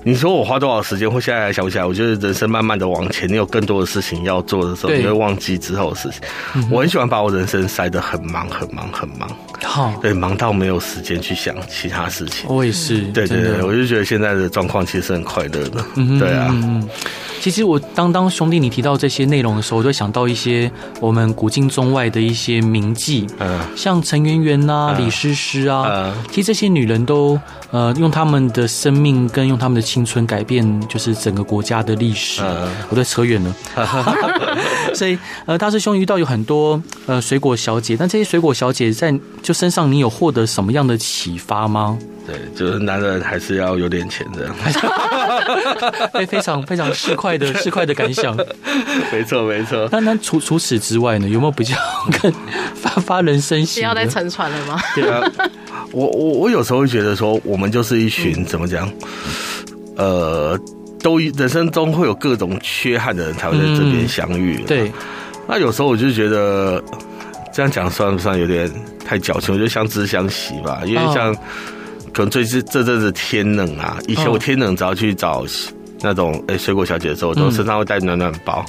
[0.08, 1.84] 你说我花多少时间，我现在还想不起来？
[1.84, 6.20] 我觉得人生慢慢的往前，你有更多的事情要做的时候，你会忘记之后的事情。
[6.54, 9.28] 嗯、我很喜欢把我人生塞得很忙，很忙，很忙。
[9.64, 12.46] 好，对，忙到没有时间去想其他事情。
[12.48, 15.84] 我也是，对对对，我就觉得现在的状况其实是很快乐的。
[15.96, 16.50] 嗯，对啊。
[16.52, 16.88] 嗯
[17.46, 32.42] 其实我当当兄弟，你提到这些内容的时候，我就想到一些我们古今中外的一些名妓，嗯，像陈圆圆呐、李师师啊，嗯，其实这些女人都呃用他们的生命跟用他们的青春改变，就是整个国家的历史。
[32.42, 33.56] 嗯，我都扯远了，
[34.96, 41.96] 所以呃大师兄遇到有很多呃水果小姐，但这些水果小姐在就身上，你有获得什么样的启发吗？
[42.26, 44.50] 对，就是男人还是要有点钱的，
[46.12, 48.36] 非 非常非常市侩的市侩的感想，
[49.14, 49.88] 没错没错。
[49.92, 51.76] 那那除除此之外呢，有没有比较
[52.20, 52.34] 更
[52.74, 53.76] 发发人深省？
[53.76, 54.82] 不要再沉船了吗？
[54.96, 55.22] 对啊，
[55.92, 58.92] 我我我有时候会觉得说，我们就是一群怎么讲，
[59.96, 60.60] 呃，
[61.04, 64.64] 都人生中会有各种缺憾的人才会在这边相遇。
[64.66, 64.92] 对，
[65.48, 66.84] 那有时候我就觉得
[67.54, 68.68] 这样讲算不算有点
[69.06, 69.54] 太矫情？
[69.54, 71.36] 我觉得相知相惜吧，因为像。
[72.16, 75.46] 可能最近这阵子天冷啊，以前我天冷只要去找
[76.02, 78.64] 那种哎、欸、水果小姐的时候，都身上会带暖暖包，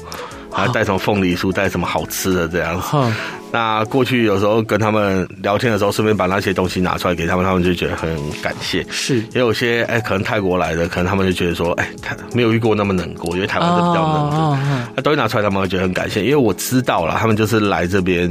[0.50, 2.96] 还带什么凤梨酥，带什么好吃的这样子。
[3.52, 8.10] 那过去有时候跟他们聊天的时候，顺便把那些东西拿出来给他们，他们就觉得很
[8.42, 8.84] 感谢。
[8.90, 11.88] 是，也有些哎、欸，可能泰国来的，可能他们就觉得说，哎、
[12.34, 14.90] 没有遇过那么冷过，因为台湾是比较冷的。
[14.96, 18.28] 那东西拿出来，他们会觉得很感谢，因为我知道了，他们就是来这边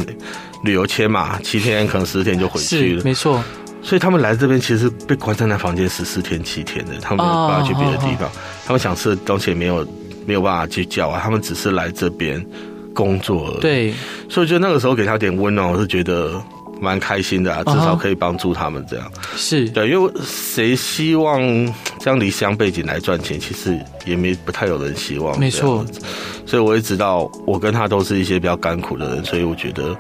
[0.62, 3.04] 旅游签嘛，七天可能十天就回去了。
[3.06, 3.42] 没错。
[3.86, 8.28] 所以他们来这边其实被关在那房间十四天七天的，他们没有办法去别的地方，
[8.66, 9.88] 他们想吃的东西也没有
[10.26, 12.44] 没有办法去叫啊，他们只是来这边
[12.96, 13.62] 工作而已。
[13.62, 13.94] 对，
[14.28, 16.42] 所以就那个时候给他点温暖，我是觉得
[16.82, 19.08] 蛮开心的啊，至少可以帮助他们这样。
[19.36, 21.40] 是对，因为谁希望
[22.00, 25.40] 这样离乡背景来赚钱，其实也没不太有人希望。
[25.40, 25.86] 没错，
[26.48, 29.96] 所以我也知道，我跟他都是一些比较甘苦的人，所以我觉得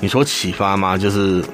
[0.00, 0.96] 你说启发吗？
[0.96, 1.44] 就是。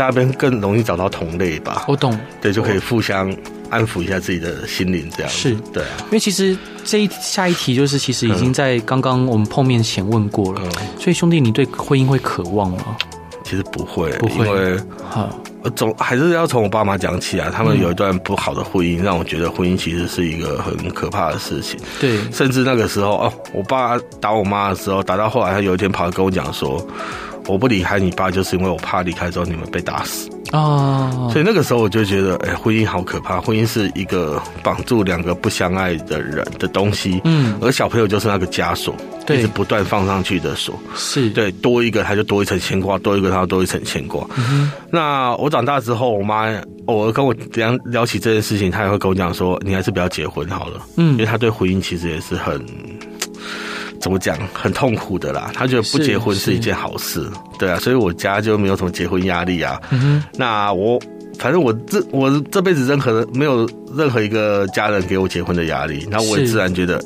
[0.00, 3.30] 在那边更容易找到同类吧，我懂，对，就可以互相
[3.68, 5.90] 安抚一下自己的心灵，这样是对啊。
[6.06, 10.62] 因为其实这一下一题就是，其实已经在刚刚我们碰面前问过了。
[10.64, 12.96] 嗯、所以兄弟，你对婚姻会渴望吗？
[13.44, 14.76] 其实不会，不会，因为
[15.10, 15.28] 哈，
[15.76, 17.50] 总还是要从我爸妈讲起啊。
[17.54, 21.78] 他们有一段不好的婚姻，让我觉得婚姻其实是一个很可怕的事情。
[22.00, 26.82] 对，甚至那个时候哦，我爸打我妈的时候，打到后来，他有一天跑来跟我讲说。
[27.50, 30.30] 我不离开你爸，就是因为我怕离开之后你们被打死。
[30.52, 38.92] 哦，所以那个时候我就觉得，哎，婚姻好可怕，婚姻是一个绑住两个不相爱的人的东西，嗯，而小朋友就是那个枷锁，
[39.28, 44.26] 一直不断放上去的锁，是对，多一个他就多一层牵挂，多一个他就多一层牵挂。
[44.36, 46.52] 嗯，那我长大之后，我妈
[46.86, 52.60] 偶尔跟我聊聊起这件事情，她也会跟我讲说，你还是不要结婚好了，嗯，因为她对婚姻其实也是很。
[54.00, 55.50] 怎么讲，很痛苦的啦。
[55.54, 59.80] 他觉得不结婚是一件好事，对啊，所以我家就没有什么结婚压力啊。
[59.90, 61.00] 嗯，那我
[61.38, 67.02] 反正我这我这辈子任何没有任何一个家人给我结婚的压力，那我也自然觉得。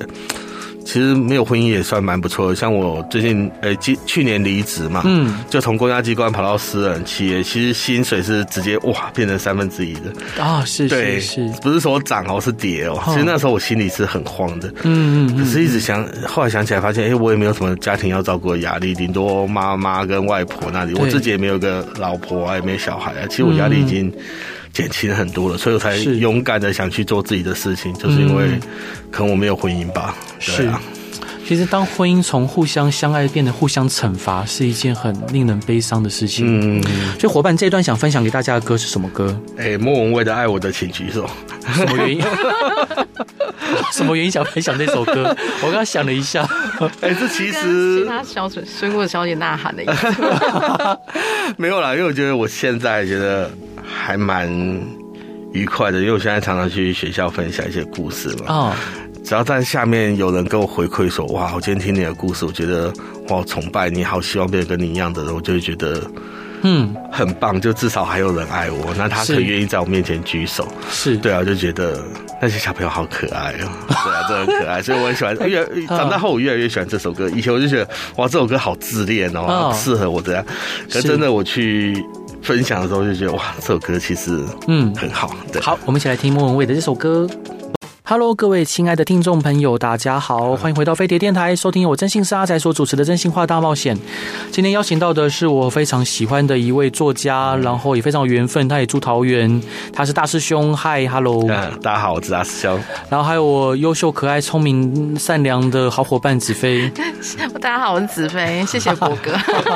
[0.84, 10.42] 其实没有婚姻也算蛮不错的，像我最近呃，去去年离职嘛，嗯，就从公家机关跑到私人企业，其实薪水是直接哇变成三分之一的。
[10.42, 13.00] 啊，是是是，不是说涨哦，是跌哦。
[13.06, 24.12] 其实那时候我心里是很慌的，嗯嗯，可是一直想，后来想起来发现，哎，我也没有什么家庭要照顾的压力，顶多妈妈跟外婆那里，我自己也没有个老婆啊，也没有小孩啊，其实我压力已经。
[24.74, 28.58] 减轻很多了，所以我才勇敢的想去做自己的事情，就是因为
[29.10, 30.16] 可能我没有婚姻吧。
[30.40, 30.82] 是啊，
[31.46, 36.80] 其实当婚姻从互相相爱变得互相惩罚，是一件很令人悲伤的事情。
[36.80, 36.82] 嗯，
[37.20, 39.40] 所以伙伴这一段想分享给大家的歌是什么歌？
[39.56, 41.24] 哎、欸，莫文蔚的《爱我的请举手》。
[41.74, 42.22] 什么原因？
[43.92, 45.34] 什么原因想分享这首歌？
[45.62, 46.42] 我刚刚想了一下，
[47.00, 50.06] 哎、欸，这其实其他小水水果小姐呐喊的意思。
[51.56, 53.48] 没有啦，因为我觉得我现在觉得。
[53.94, 54.50] 还蛮
[55.52, 58.44] 愉快的，因为我现在常常去学校分享一些故事嘛。
[58.48, 58.72] 哦，
[59.24, 62.92] 只要在下面有人跟我回馈说：“哇，我今天听你的故事，我觉得
[63.28, 66.02] 我好崇拜你，好希望变得跟你一样的人。”我就会觉得，
[66.62, 67.60] 嗯，很棒。
[67.60, 70.66] 就至少还有人爱我，那他可以愿意在我面前举手。
[70.90, 72.02] 是对啊，就觉得
[72.42, 73.68] 那些小朋友好可爱哦。
[73.88, 75.34] 对啊，真的很可爱，所以我很喜欢。
[75.48, 77.30] 越长大后，我越来越喜欢这首歌。
[77.30, 80.44] 以前我就觉得，哇，这首歌好自恋哦，好适合我这样。
[80.92, 82.04] 可是真的，我去。
[82.44, 85.34] 分享的时候就觉得哇，这首歌其实嗯很好。
[85.50, 87.26] 对，好，我们一起来听莫文蔚的这首歌。
[88.06, 93.96] Hello，各位亲爱的听众朋友，大家好，欢迎回到飞碟电台，收听由我真心是阿仔所主持的真心话大冒险。
[94.50, 99.58] 今天邀请到的是我非常喜欢的一位作家，然后也非常有缘分，他也住桃园，
[99.90, 100.76] 他是大师兄。
[100.76, 102.78] Hi，Hello，嗯，大家好，我是大师兄。
[103.08, 106.92] 然后还有我优秀、可爱、聪明、善良的好伙伴子飞。
[107.58, 109.32] 大家好，我是子飞，谢谢博哥。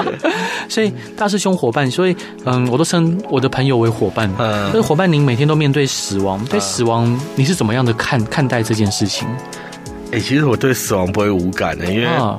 [0.68, 2.14] 所以大师兄伙伴，所以
[2.44, 4.30] 嗯，我都称我的朋友为伙伴。
[4.36, 8.17] 嗯，所以伙伴，您每天都面对死亡，对死亡你是怎么样的看？
[8.26, 9.26] 看待这件事情，
[10.12, 12.38] 哎，其实我对死亡不会无感的，因为、哦、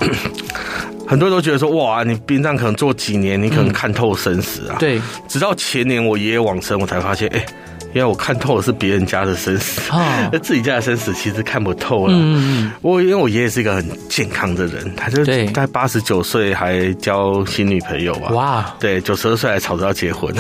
[1.07, 4.77] 很多人都觉得说，哇，你殡葬可能做几年，你可能看透生死啊。
[4.79, 7.45] 对，直到前年我爷爷往生，我才发现，哎。
[7.93, 10.41] 因为我看透的是别人家的生死，那、oh.
[10.43, 12.13] 自己家的生死其实看不透了。
[12.15, 18.29] 嗯，我因为我爷爷是一个很健康的人，他就在八十九岁还交新女朋友吧。
[18.31, 20.33] 哇，对，九十二岁还吵着要结婚。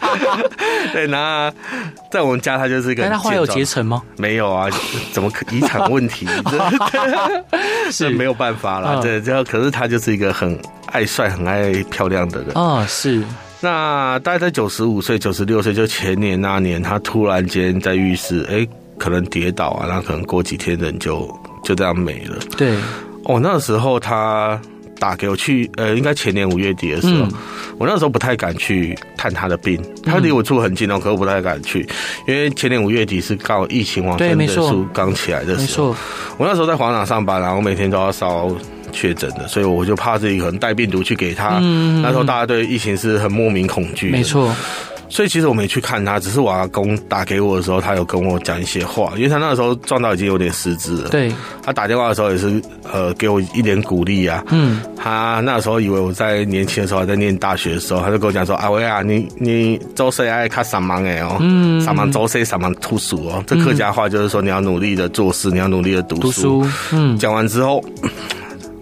[0.92, 1.52] 对，那
[2.10, 3.06] 在我们家他就是一个。
[3.06, 4.02] 那他有结成吗？
[4.16, 4.68] 没有啊，
[5.12, 6.26] 怎么可遗产问题？
[7.92, 9.02] 是没有办法了。
[9.02, 12.86] 对，这可是他就是一个很爱帅、很爱漂亮的人啊、哦。
[12.88, 13.22] 是。
[13.62, 21.28] 那大概在九十五岁、九十六岁，就前年那年，他突然间在浴室，哎、欸，可能跌倒啊，那可能过几天人就
[21.62, 22.36] 就这样没了。
[22.58, 22.74] 对，
[23.24, 24.60] 哦，那时候他
[24.98, 27.32] 打给我去，呃，应该前年五月底的时候，嗯、
[27.78, 31.88] 我那时候不太敢去探他的病，他离我住很近哦，可我不太敢去，
[32.26, 35.94] 因为前年五月底是刚疫情往生人数刚起来的时候，
[36.36, 38.50] 我那时候在广场上班，然后每天都要烧。
[38.92, 41.58] 确诊的，所以我就怕自己可能带病毒去给他。
[41.62, 44.10] 嗯，那时候大家对疫情是很莫名恐惧。
[44.10, 44.54] 没错，
[45.08, 51.08] 所以其实我没去看他，只是我阿公打给我的时候，他有跟我讲一些话，因为他那个时候撞到已经有点失智了。
[51.08, 54.42] 对，他打电话的时候也是呃给我一点鼓励啊。
[54.50, 66.22] 嗯，他那时候以为我在年轻的时候还在念大学的时候，他就跟我讲说：“阿威啊，你你周岁爱看上忙哎哦，嗯，上忙周岁上忙读书哦。”这客家话就是说你要努力的做事，你要努力的读书。
[66.22, 66.70] 读书。
[66.92, 67.82] 嗯，讲完之后。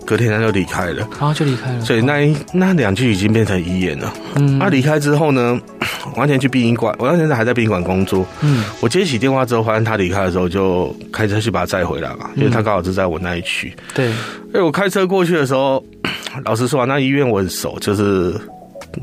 [0.07, 1.81] 隔天他就离开了，然后、啊、就离开了。
[1.81, 4.13] 所以那一那两句已经变成遗言了。
[4.37, 5.59] 嗯，他离开之后呢，
[6.17, 8.27] 完全去殡仪馆，我那现在还在殡仪馆工作。
[8.41, 13.73] 嗯，我接起电话之后，发现他离开的时候，就开车去把他载回来嘛，因为他刚好是在我那一区。
[13.95, 14.11] 对，
[14.55, 15.85] 哎，我开车过去的时候，
[16.45, 18.35] 老实说啊，那医院我很熟，就是。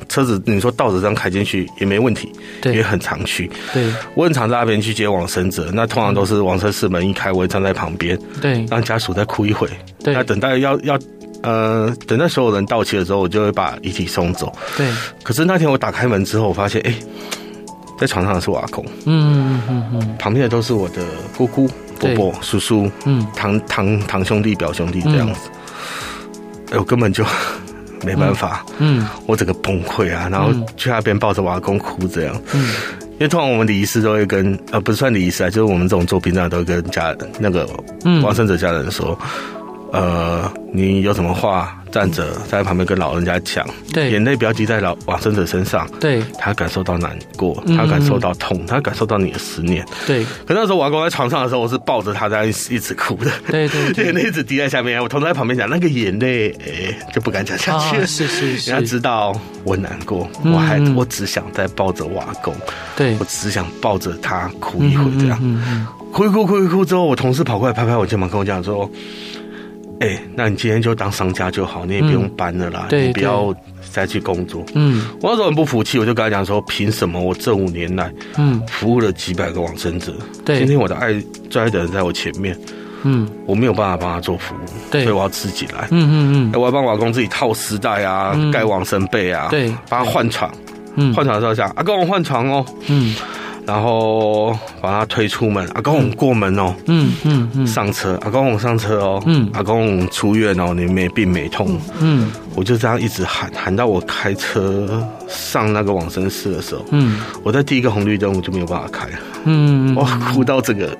[0.09, 3.49] 车子你说倒着这样开进去也没问题，对，也很常去。
[3.73, 9.69] 对，我很常在那边去接往生者，那通常都是往生室门一开，我会站在旁边，对，让家属再哭一会。
[10.03, 10.99] 对，那等待要要
[11.43, 14.51] 呃，等待所有人到齐的时候，我就会把遗体送走。
[14.75, 14.87] 对，
[15.23, 16.97] 可是那天我打开门之后，我发现哎、欸，
[17.99, 21.03] 在床上的是我阿公，嗯嗯嗯，旁边的都是我的
[21.37, 21.69] 姑姑、
[21.99, 25.49] 伯伯、叔叔，嗯，堂堂堂兄弟、表兄弟这样子。
[26.67, 27.23] 哎、嗯，我根本就。
[28.05, 32.69] 没办法，嗯，我整个崩溃啊，然后去那边抱着我阿公哭这样，嗯，
[33.13, 37.67] 因为通常我们的仪式都会跟呃，不是算礼仪式啊，就是我们这种做殡葬都会跟家那个
[38.23, 39.17] 往生者家人说。
[39.93, 50.23] 呃，你有什么话站着在旁边跟老人家讲，对，眼泪不要积在老往生者身上，对，他感受到难过，他感受到痛，他感受到你的思念，对。
[50.45, 55.01] 可那时候我阿公在床上的时候，我是抱着他在一直哭的，对对， 眼泪一直滴在下面。
[55.01, 57.97] 我同事在旁边讲，那个眼泪，哎，就不敢讲下去。
[57.97, 62.53] 了，是是是，人家知道我难过，我还我只想再抱着我阿公，
[62.95, 68.89] 对，我只想抱着他哭一会这样，哭一哭哭一哭之后，我同事跑过来拍拍我肩膀，跟我讲说。
[69.99, 73.53] 哎、欸，那你今天就当商家就好，你也不用搬了啦，嗯、你不要
[73.91, 74.63] 再去工作。
[74.75, 80.13] 嗯，我那时候很不服气，我就跟他讲说，凭什么我这五年来，嗯，服务了几百个往生者，
[80.45, 82.55] 对，今天我的爱最爱的人在我前面，
[83.01, 84.59] 嗯，我没有办法帮他做服务，
[84.91, 85.87] 对，所以我要自己来。
[85.89, 90.51] 嗯嗯嗯，我要帮我阿公自己套丝带啊，盖往生被啊，对，帮他换床，
[90.95, 93.15] 嗯，换床的时候讲，阿公我换床哦，嗯。
[93.67, 109.05] 然后把他推出门，阿公过门哦，嗯嗯嗯，上车，阿公上车哦，嗯，阿公出院哦，你没病没痛，嗯，我就这样一直喊喊到我开车上那个往生室的时候，嗯，我在第一个红绿灯我就没有办法开，
[109.43, 110.97] 嗯，我哭到整个。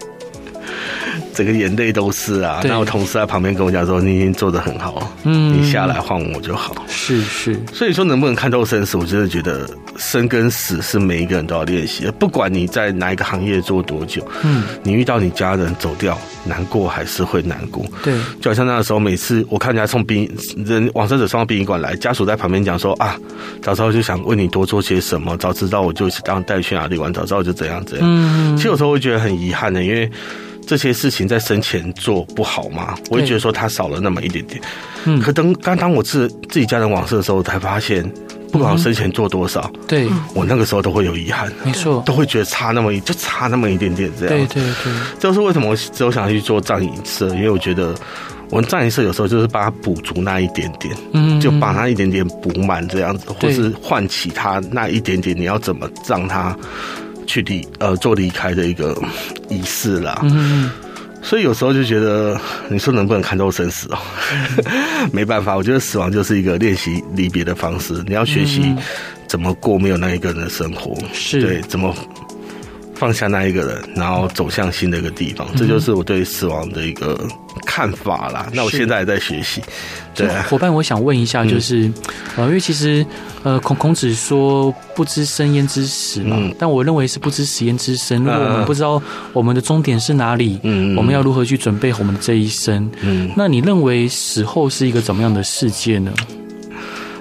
[1.38, 2.62] 整个眼泪都是啊！
[2.63, 12.12] 然后同事在旁边跟我讲说：“你已经做的很好，嗯，你下来换我就好。”是是，所以说能不能看透生死，我真的觉得生跟死是每一个人都要练习的。
[12.12, 17.86] 不管你在哪一个行业做多久，嗯，你遇到你家人走掉，难过还是会难过。
[18.02, 20.28] 对，就好像那个时候，每次我看人家从殡
[20.65, 23.15] 人往生者送到殡仪馆来，家属在旁边讲说：“啊，
[23.62, 30.10] 早知道就想为你多做些什么，早知道我就当带去哪里玩，早知道就怎样怎样。”嗯，其实有时候会觉得很遗憾的，因为。
[30.68, 32.94] 这些事情在生前做不好吗？
[33.10, 34.62] 我会觉得说他少了那么一点点。
[35.06, 38.04] 嗯，可当刚当我自自己家人往事的时候，才发现，
[38.52, 41.50] 不管我生前做多少，对我那个时候都会有遗憾。
[41.64, 44.36] 没错，都会觉得差那么一就差那么一点点这样。
[44.36, 47.96] 对对对，这是为什么我只有想去做葬仪社，因为我觉得
[48.50, 56.54] 我们葬仪社有时候就是把它补足那一点点，嗯，就把那一点点补满这样子，或是唤起他那一点点，你要怎么让他。
[57.28, 59.00] 去离呃做离开的一个
[59.50, 60.72] 仪式啦，嗯，
[61.22, 63.98] 所以有时候就觉得你说能不能看透生死哦？
[65.13, 68.74] 没办法，我觉得死亡就是一个练习离别的方式，你要学习
[69.28, 71.94] 怎么过没有那一个人的生活，是对怎么。
[72.98, 77.20] 放下那一个人，然后走向新的一个地方，嗯、这就是我对死亡的一个
[77.64, 78.50] 看法啦。
[78.52, 79.62] 那我现在还在学习。
[80.16, 81.92] 对，伙伴，我想问一下，就是，
[82.36, 83.06] 呃、嗯，因为其实，
[83.44, 88.24] 呃，孔孔子说不知生焉知死嘛，嗯、但我认为是不知死焉知生。
[88.24, 89.00] 如果我们不知道
[89.32, 92.90] 我们的终点是哪里，嗯，我们要如何去准备我们的这一生？
[93.02, 96.12] 嗯，那你认为死后是一个怎么样的世界呢？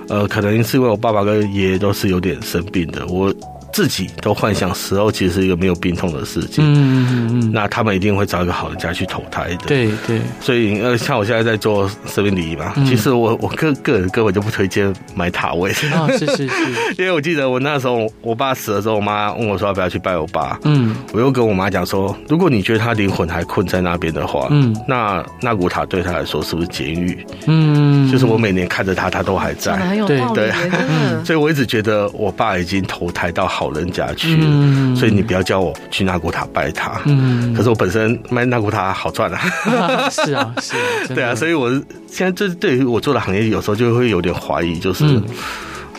[0.09, 3.31] 呃，可能是因为我爸爸跟爷爷都是有点生病的，我。
[3.77, 10.19] 自己都幻想死后其实是一个没有病痛的世界，嗯嗯嗯，那他们一定会找一个好的家去投胎的，对对。
[10.41, 16.51] 所以呃，像我现在在做生命礼仪嘛，其实我我个个人根本就不推荐买塔位，啊是是是，
[16.97, 27.27] 因为我记得我那时候我爸死的时候，我妈问我说要不要去拜我爸，嗯，我又跟我妈讲说，如果你觉得他灵魂还困在那边的话，嗯，那那古塔对他来说是不是监狱？
[27.47, 30.17] 嗯，就是我每年看着他，他都还在，对。
[30.35, 30.51] 对，
[31.27, 33.66] 所以我一直觉得我爸已经投胎到好。
[33.67, 37.01] 老人家去，嗯、所以你不要叫我去纳古塔拜他。
[37.05, 40.11] 嗯，可是我本身卖纳古塔好赚啊， 啊。
[40.11, 41.71] 是啊，是啊，对啊，所以我
[42.09, 45.25] 现在这对于我做的行业，有时候就会有点怀疑，就是，嗯、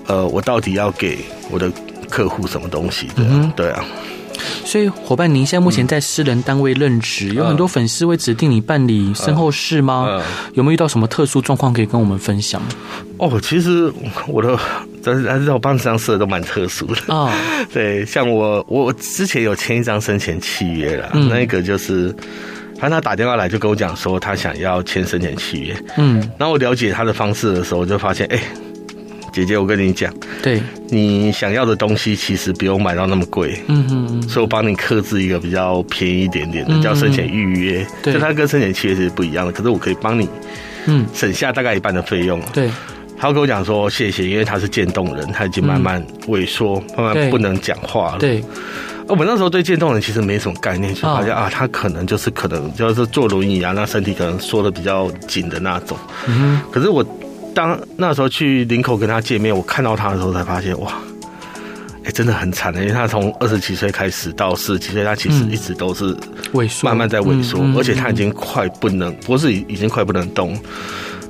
[0.07, 1.17] 呃，我到底要给
[1.51, 1.71] 我的
[2.09, 3.15] 客户什么东西的？
[3.17, 3.83] 嗯、对啊。
[4.65, 10.05] 所以，伙伴，您现在目前在私人单位任职，嗯、有很多粉丝会指定你办理身后事吗？
[10.09, 10.23] 嗯嗯、
[10.53, 12.61] 有没有遇到什么特殊状况可以跟我们分享？
[13.17, 13.91] 哦，其实
[14.27, 14.57] 我的，
[15.03, 17.31] 但是但是我办这张事都蛮特殊的啊。
[17.31, 17.31] 哦、
[17.73, 22.13] 对，像我，我之前有签一张生前契约了，嗯、那个就是，
[22.77, 28.39] 他他打电话来就跟我讲说他想要签生前契约，嗯，然后我了解他的方式的时候，我就发现，哎。
[29.37, 40.27] 姐姐，我跟你讲，对，你想要的东西其实不用买到那么贵，嗯嗯嗯，所以我帮你克制一个比较便宜一点点的，叫生前预约，对，就它跟生前契约是不一样的，可是我可以帮你，
[40.87, 42.67] 嗯，省下大概一半的费用，对。
[43.19, 48.43] 他跟我讲说谢谢，因为他是渐冻人，他已经慢慢萎缩，慢慢不能讲话了，对。
[49.07, 55.97] 我们那时候对渐冻人其实没什么概念，就发现啊，他可能就是可能就是坐轮椅啊，那身体可能缩的比较紧的那种，
[56.27, 57.05] 嗯，可是我。
[57.57, 60.93] 当那时候去林口跟他见面，我看到他的时候才发现，哇，
[62.03, 66.15] 哎、欸，真的很惨的，因为他从二十几岁开始到四十几岁，他其实一直都是
[66.53, 70.55] 萎缩，慢慢在萎缩，而且他已经快不能，脖子已已经快不能动。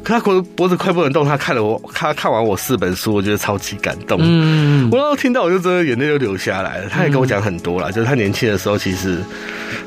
[0.03, 4.19] 可他脖脖子快不能动，他看了我，他看完我四本书，我觉得超级感动。
[4.21, 6.89] 嗯，我然后听到我就真的眼泪就流下来了。
[6.89, 9.19] 他也跟我讲很多啦，就是他年轻的时候其实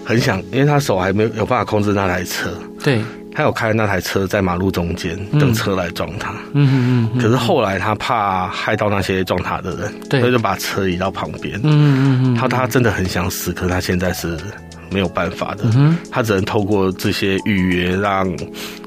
[0.06, 2.50] 很想，因为他手还没有有办法控制那台车。
[2.82, 3.02] 对。
[3.32, 7.20] 他有开那台车在马路中间等车来撞他，嗯嗯嗯。
[7.20, 11.58] 可是后来他怕害到那些撞他的人，对，所以就把车移到旁边。
[11.62, 12.34] 嗯嗯嗯。
[12.34, 14.36] 他他真的很想死，可是他现在是
[14.90, 15.64] 没有办法的。
[15.76, 15.96] 嗯。
[16.10, 18.28] 他只能透过这些预约，让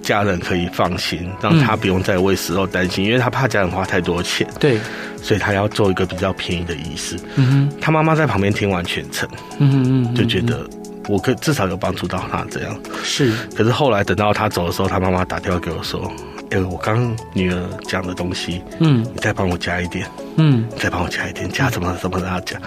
[0.02, 4.46] 家人可以放心，让他不用再为死后担心，因为他怕家人花太多钱。
[4.60, 4.78] 对。
[5.22, 7.18] 所以他要做一个比较便宜的仪式。
[7.36, 7.78] 嗯哼。
[7.80, 9.28] 他妈妈在旁边听完全程，
[9.60, 10.70] 嗯嗯，就觉得。
[11.10, 16.10] 我可至少有帮助到他这样是，可是后来等到他走的时候，他妈妈打电话给我说
[16.52, 22.62] ：“哎、欸，我刚女儿讲的东西，嗯，你再帮我加一点，嗯，再帮我加一点，加怎么怎么让他讲？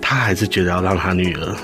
[0.00, 1.54] 他还是觉得要让他女儿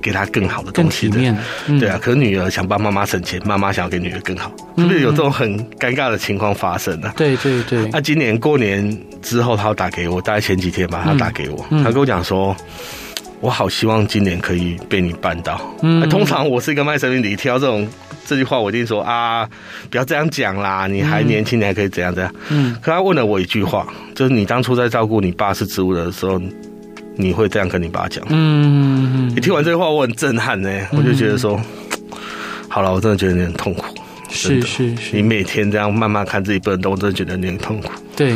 [0.00, 1.18] 给他更好的东西的，
[1.66, 1.98] 嗯、对啊。
[2.00, 7.14] 可是女儿想帮妈妈省钱，妈妈想要给女儿更好，是不是有这种很尴尬的情况发生呢、啊？
[7.16, 7.88] 对对对。
[7.90, 12.54] 那、啊、今年过年之后，他要打给我，大概前几天吧，他打给我，嗯、他跟我讲说。
[13.40, 15.60] 我好希望今年可以被你办到。
[15.82, 17.88] 嗯，通常我是一个卖生命礼，听到这种
[18.26, 19.48] 这句话，我一定说啊，
[19.90, 22.34] 不要这样讲啦，你还年轻，你还可以怎样怎样。
[22.50, 26.40] 嗯，可他问了我一句话，就是你当初在照顾你爸是植物的时候，
[27.16, 28.22] 你会这样跟你爸讲？
[28.28, 31.58] 嗯，你听完这句话，我很震撼呢，我就觉得说，
[32.68, 33.84] 好了，我真的觉得你很痛苦。
[34.28, 37.88] 是是是，你每天这样慢慢看自己不能动，我真的觉得你很痛苦。
[38.14, 38.34] 对。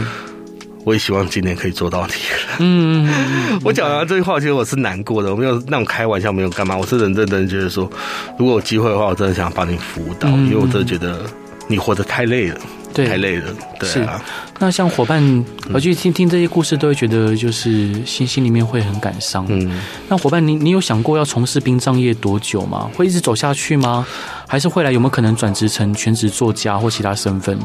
[0.85, 2.57] 我也希望今年可以做到你了。
[2.61, 3.09] 嗯，
[3.65, 7.91] 我讲完这句话，其实我是难过的，我没有那种开玩笑，没有干嘛，我是认认真真觉得说，
[8.39, 11.23] 如果有机会的话，我真的想帮你辅导，因为我真的觉得
[11.67, 12.61] 你活得太累了，
[12.93, 13.45] 对，太累了。
[13.81, 14.23] 对啊。
[14.61, 19.45] 那像伙伴，我去听听这些故事，都会觉得就是心心里面会很感伤。
[19.49, 19.81] 嗯。
[20.09, 22.89] 那伙伴，你你有想过要从事殡葬业多久吗？
[22.95, 24.07] 会一直走下去吗？
[24.47, 27.59] 还是未来有没有可能转职成全职作家或其他身份？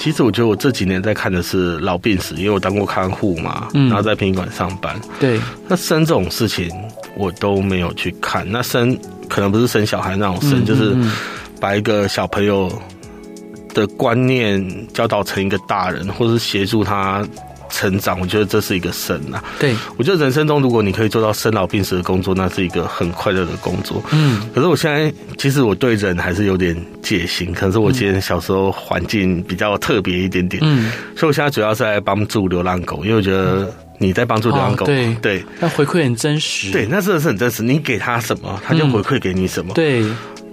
[0.00, 4.98] 其实我觉得我这几年在看的是老病死，因为我当过看护嘛，然后在殡仪馆上班。
[5.20, 5.38] 对，
[5.68, 6.70] 那生这种事情
[7.14, 8.50] 我都没有去看。
[8.50, 8.98] 那生
[9.28, 10.96] 可能不是生小孩那种生，就是
[11.60, 12.72] 把一个小朋友
[13.74, 17.22] 的观念教导成一个大人，或是协助他。
[17.70, 19.42] 成长，我觉得这是一个生啊。
[19.58, 24.02] 对，我觉得人生中，如果你可以做到生老病死的工作，那是一个很快乐的工作。
[24.12, 30.62] 嗯，可是我现在其实我对人还是有点戒心，可是我今天小时候环境比较特别一点点。
[30.64, 36.70] 嗯，所以我现在主要是在帮助流浪狗，因为我觉得你在帮助流浪狗，对对，那回馈很真实。
[36.70, 37.62] 对，那真的是很真实。
[37.62, 39.72] 你给他什么，他就回馈给你什么。
[39.74, 40.04] 对。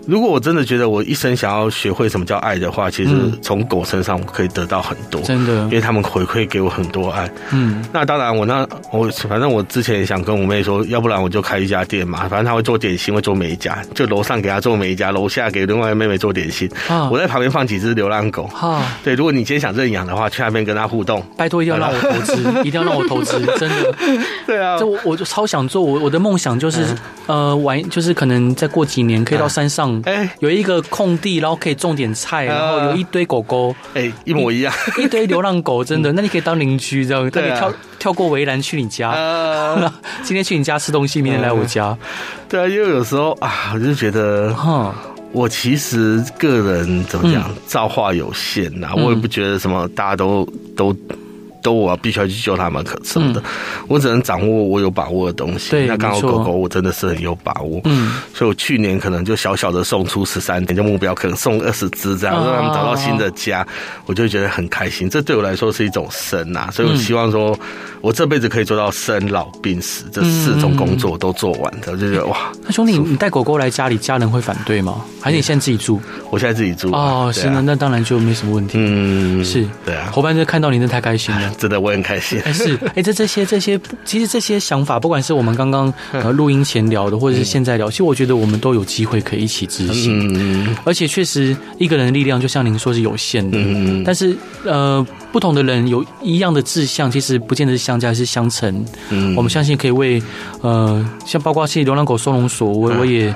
[0.07, 7.29] 如果我真的觉得我一生想要学会什么叫爱的话，其实从狗身上我可以得到很多，真的，因为他们回馈给我很多爱。
[7.51, 16.69] 嗯，那当然，我那我反正我之前也想跟我妹说，要不然我就开一家店嘛，反正她会做点心，会做美甲，就楼上给她做美甲，楼下给另外一个妹妹做点心。
[16.87, 18.49] 啊，我在旁边放几只流浪狗。
[18.57, 21.21] 啊，对，如果你今天想认养的话，去那边跟她互动。
[21.35, 23.93] 拜托，一定要让我投资，一定要让我投资， 真的。
[24.45, 26.85] 对啊，这我我就超想做，我我的梦想就是
[27.25, 30.81] 呃玩，就是可能再过几年可以到山上，哎，有一个。
[30.89, 39.93] 空地，然后可以种点菜，然后有一堆狗狗，哎、欸，一模一样，一,一堆流浪狗，真的，那你可以当邻居，这样，可以跳跳过围栏去你家，呃、
[40.23, 41.97] 今天去你家吃东西，明天来我家，呃、
[42.47, 44.95] 对啊，因为有时候啊，我就觉得，哈，
[45.33, 50.95] 我其实个人怎么讲，造化有限呐，嗯、我也不觉得什么，大家都都。
[51.67, 53.43] 都我必须要去救他们，可什么的，
[53.89, 55.75] 我只能掌握我有把握的东西。
[55.85, 63.67] 那刚好狗狗我真的是很有把握，嗯，所以我去年可能就小小的送出十三点，就目标可能送二十只这样，让他们找到新的家，
[64.05, 65.09] 我就觉得很开心。
[65.09, 67.59] 这对我来说是一种生啊，所以我希望说
[67.99, 72.37] 我这辈子可以做到生老病死这四种工作都做完的，我就觉得哇。
[72.63, 75.01] 那兄弟，你带狗狗来家里，家人会反对吗？
[75.21, 75.99] 还是你现在自己住？
[76.29, 78.77] 我现在自己住哦，行了，那当然就没什么问题。
[78.79, 81.51] 嗯，是对啊，伙伴就看到你，真的太开心了。
[81.57, 82.39] 真的，我很开心。
[82.53, 90.31] 是，哎、欸，这这些这些，其实这些想法，不管是我们刚刚呃录音前聊的，或者是现在聊，其实我觉得我们都有机会可以一起执行。
[90.35, 93.57] 嗯，而且确实，一个人的力量就像您说是有限的。
[93.59, 98.85] 嗯，但是呃，不同的人有一样的志向，其实不见得是相加，是相乘。
[99.09, 100.21] 嗯，我们相信可以为
[100.61, 103.35] 呃，像包括其实流浪狗收容所，我我也。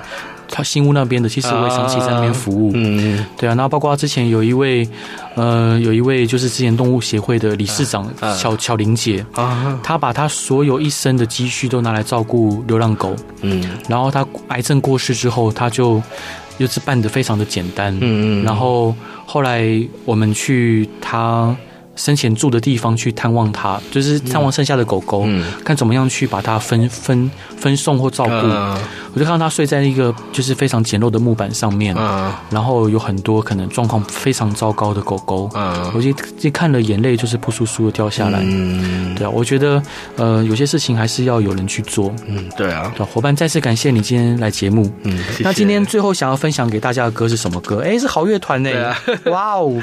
[0.51, 2.71] 他新屋那边的，其实我也长期在那边服务。
[2.75, 4.87] 嗯，对啊，然后包括之前有一位，
[5.35, 13.15] 呃，有一位就是之前动物协会的理事长巧巧玲姐啊，她把她所有一生的积蓄都拿来照顾流浪狗。
[13.41, 16.03] 嗯，然后她癌症过世之后，她就
[16.57, 17.95] 又是办的非常的简单。
[18.01, 18.93] 嗯嗯，然后
[19.25, 19.65] 后来
[20.03, 21.55] 我们去她
[22.01, 28.31] 生前住的地方去探望它，就是探望剩下的狗狗，嗯、看怎么样去把它分分分送或照顾。
[28.31, 28.75] 嗯、
[29.13, 38.39] 我就看到它睡在一个就是非常简陋的木板上面，嗯、然后有很多可能状况非常糟糕的狗狗，嗯、我就就看了眼泪就是扑簌簌的掉下来。
[38.41, 39.81] 嗯，对啊，我觉得
[40.15, 42.11] 呃有些事情还是要有人去做。
[42.27, 44.91] 嗯，对啊，伙伴再次感谢你今天来节目。
[45.03, 45.43] 嗯，谢谢。
[45.43, 47.83] 那今天最后想要分享给大家的歌是什么歌？
[47.85, 48.69] 哎，是好乐团呢。
[49.25, 49.79] 哇哦，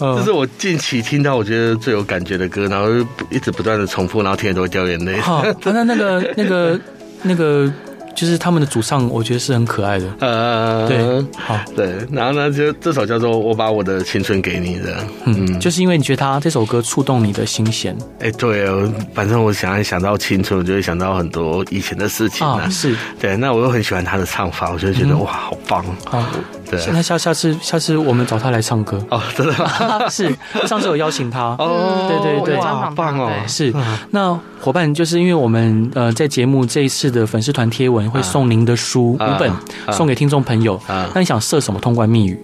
[0.00, 2.88] 这是我近期听到我觉得最有感觉的歌，然后
[3.30, 5.18] 一直不断的重复，然后听着都会掉眼泪。
[5.20, 6.80] 好， 那那个那个
[7.22, 7.70] 那个。
[8.12, 10.06] 就是他们的主唱，我觉得是很可爱的。
[10.18, 10.98] 呃，对，
[11.38, 17.96] 好，对，然后呢，就这首叫做《我把我的青春给你》的，嗯，就是因为你觉得他这首歌触动你的心弦。
[18.18, 18.66] 哎，对，
[19.14, 22.68] 反正我想一想到青春，我就会想到很多以前的事情啊。
[22.68, 26.28] 是，对，那我又很喜欢他的唱法，我就觉得哇，好棒啊！
[26.68, 30.08] 对，那下下次下次我们找他来唱歌哦，真的吗？
[30.10, 30.28] 是，
[30.66, 33.30] 上次有邀请他哦，对对对，哇棒哦！
[33.46, 33.72] 是，
[34.10, 38.00] 那伙伴就是因为我们呃在节目这一次的粉丝团贴文。
[38.10, 39.52] 会送您的书五本，
[39.92, 40.80] 送给听众朋友。
[41.14, 42.36] 那你想设什么通关密语？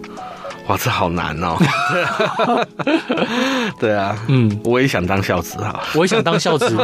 [0.68, 1.56] 哇，这好难哦！
[3.78, 6.76] 对啊，嗯，我也想当孝子哈，我也想当孝子。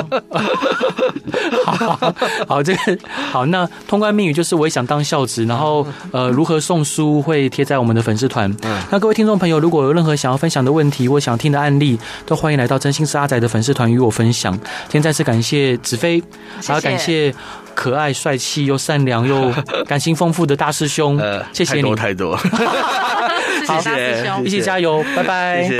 [1.64, 2.14] 好 好，
[2.46, 2.78] 好，这个
[3.30, 3.44] 好。
[3.46, 5.44] 那通关密语就是我也想当孝子。
[5.46, 8.54] 然后呃，如何送书会贴在我们的粉丝团。
[8.90, 14.52] 那各位听众朋友，如果有任何想要分享的问题或想听的案例，都欢迎来到真心是阿仔的粉丝团与我分享。
[14.52, 16.22] 今天再次感谢子飞，
[16.64, 17.34] 还要感谢。
[17.74, 19.52] 可爱、帅气又善良又
[19.86, 21.18] 感情丰富的大师兄，
[21.52, 22.38] 谢谢你，太多太多，
[23.66, 25.68] 谢谢，一起加油，拜拜。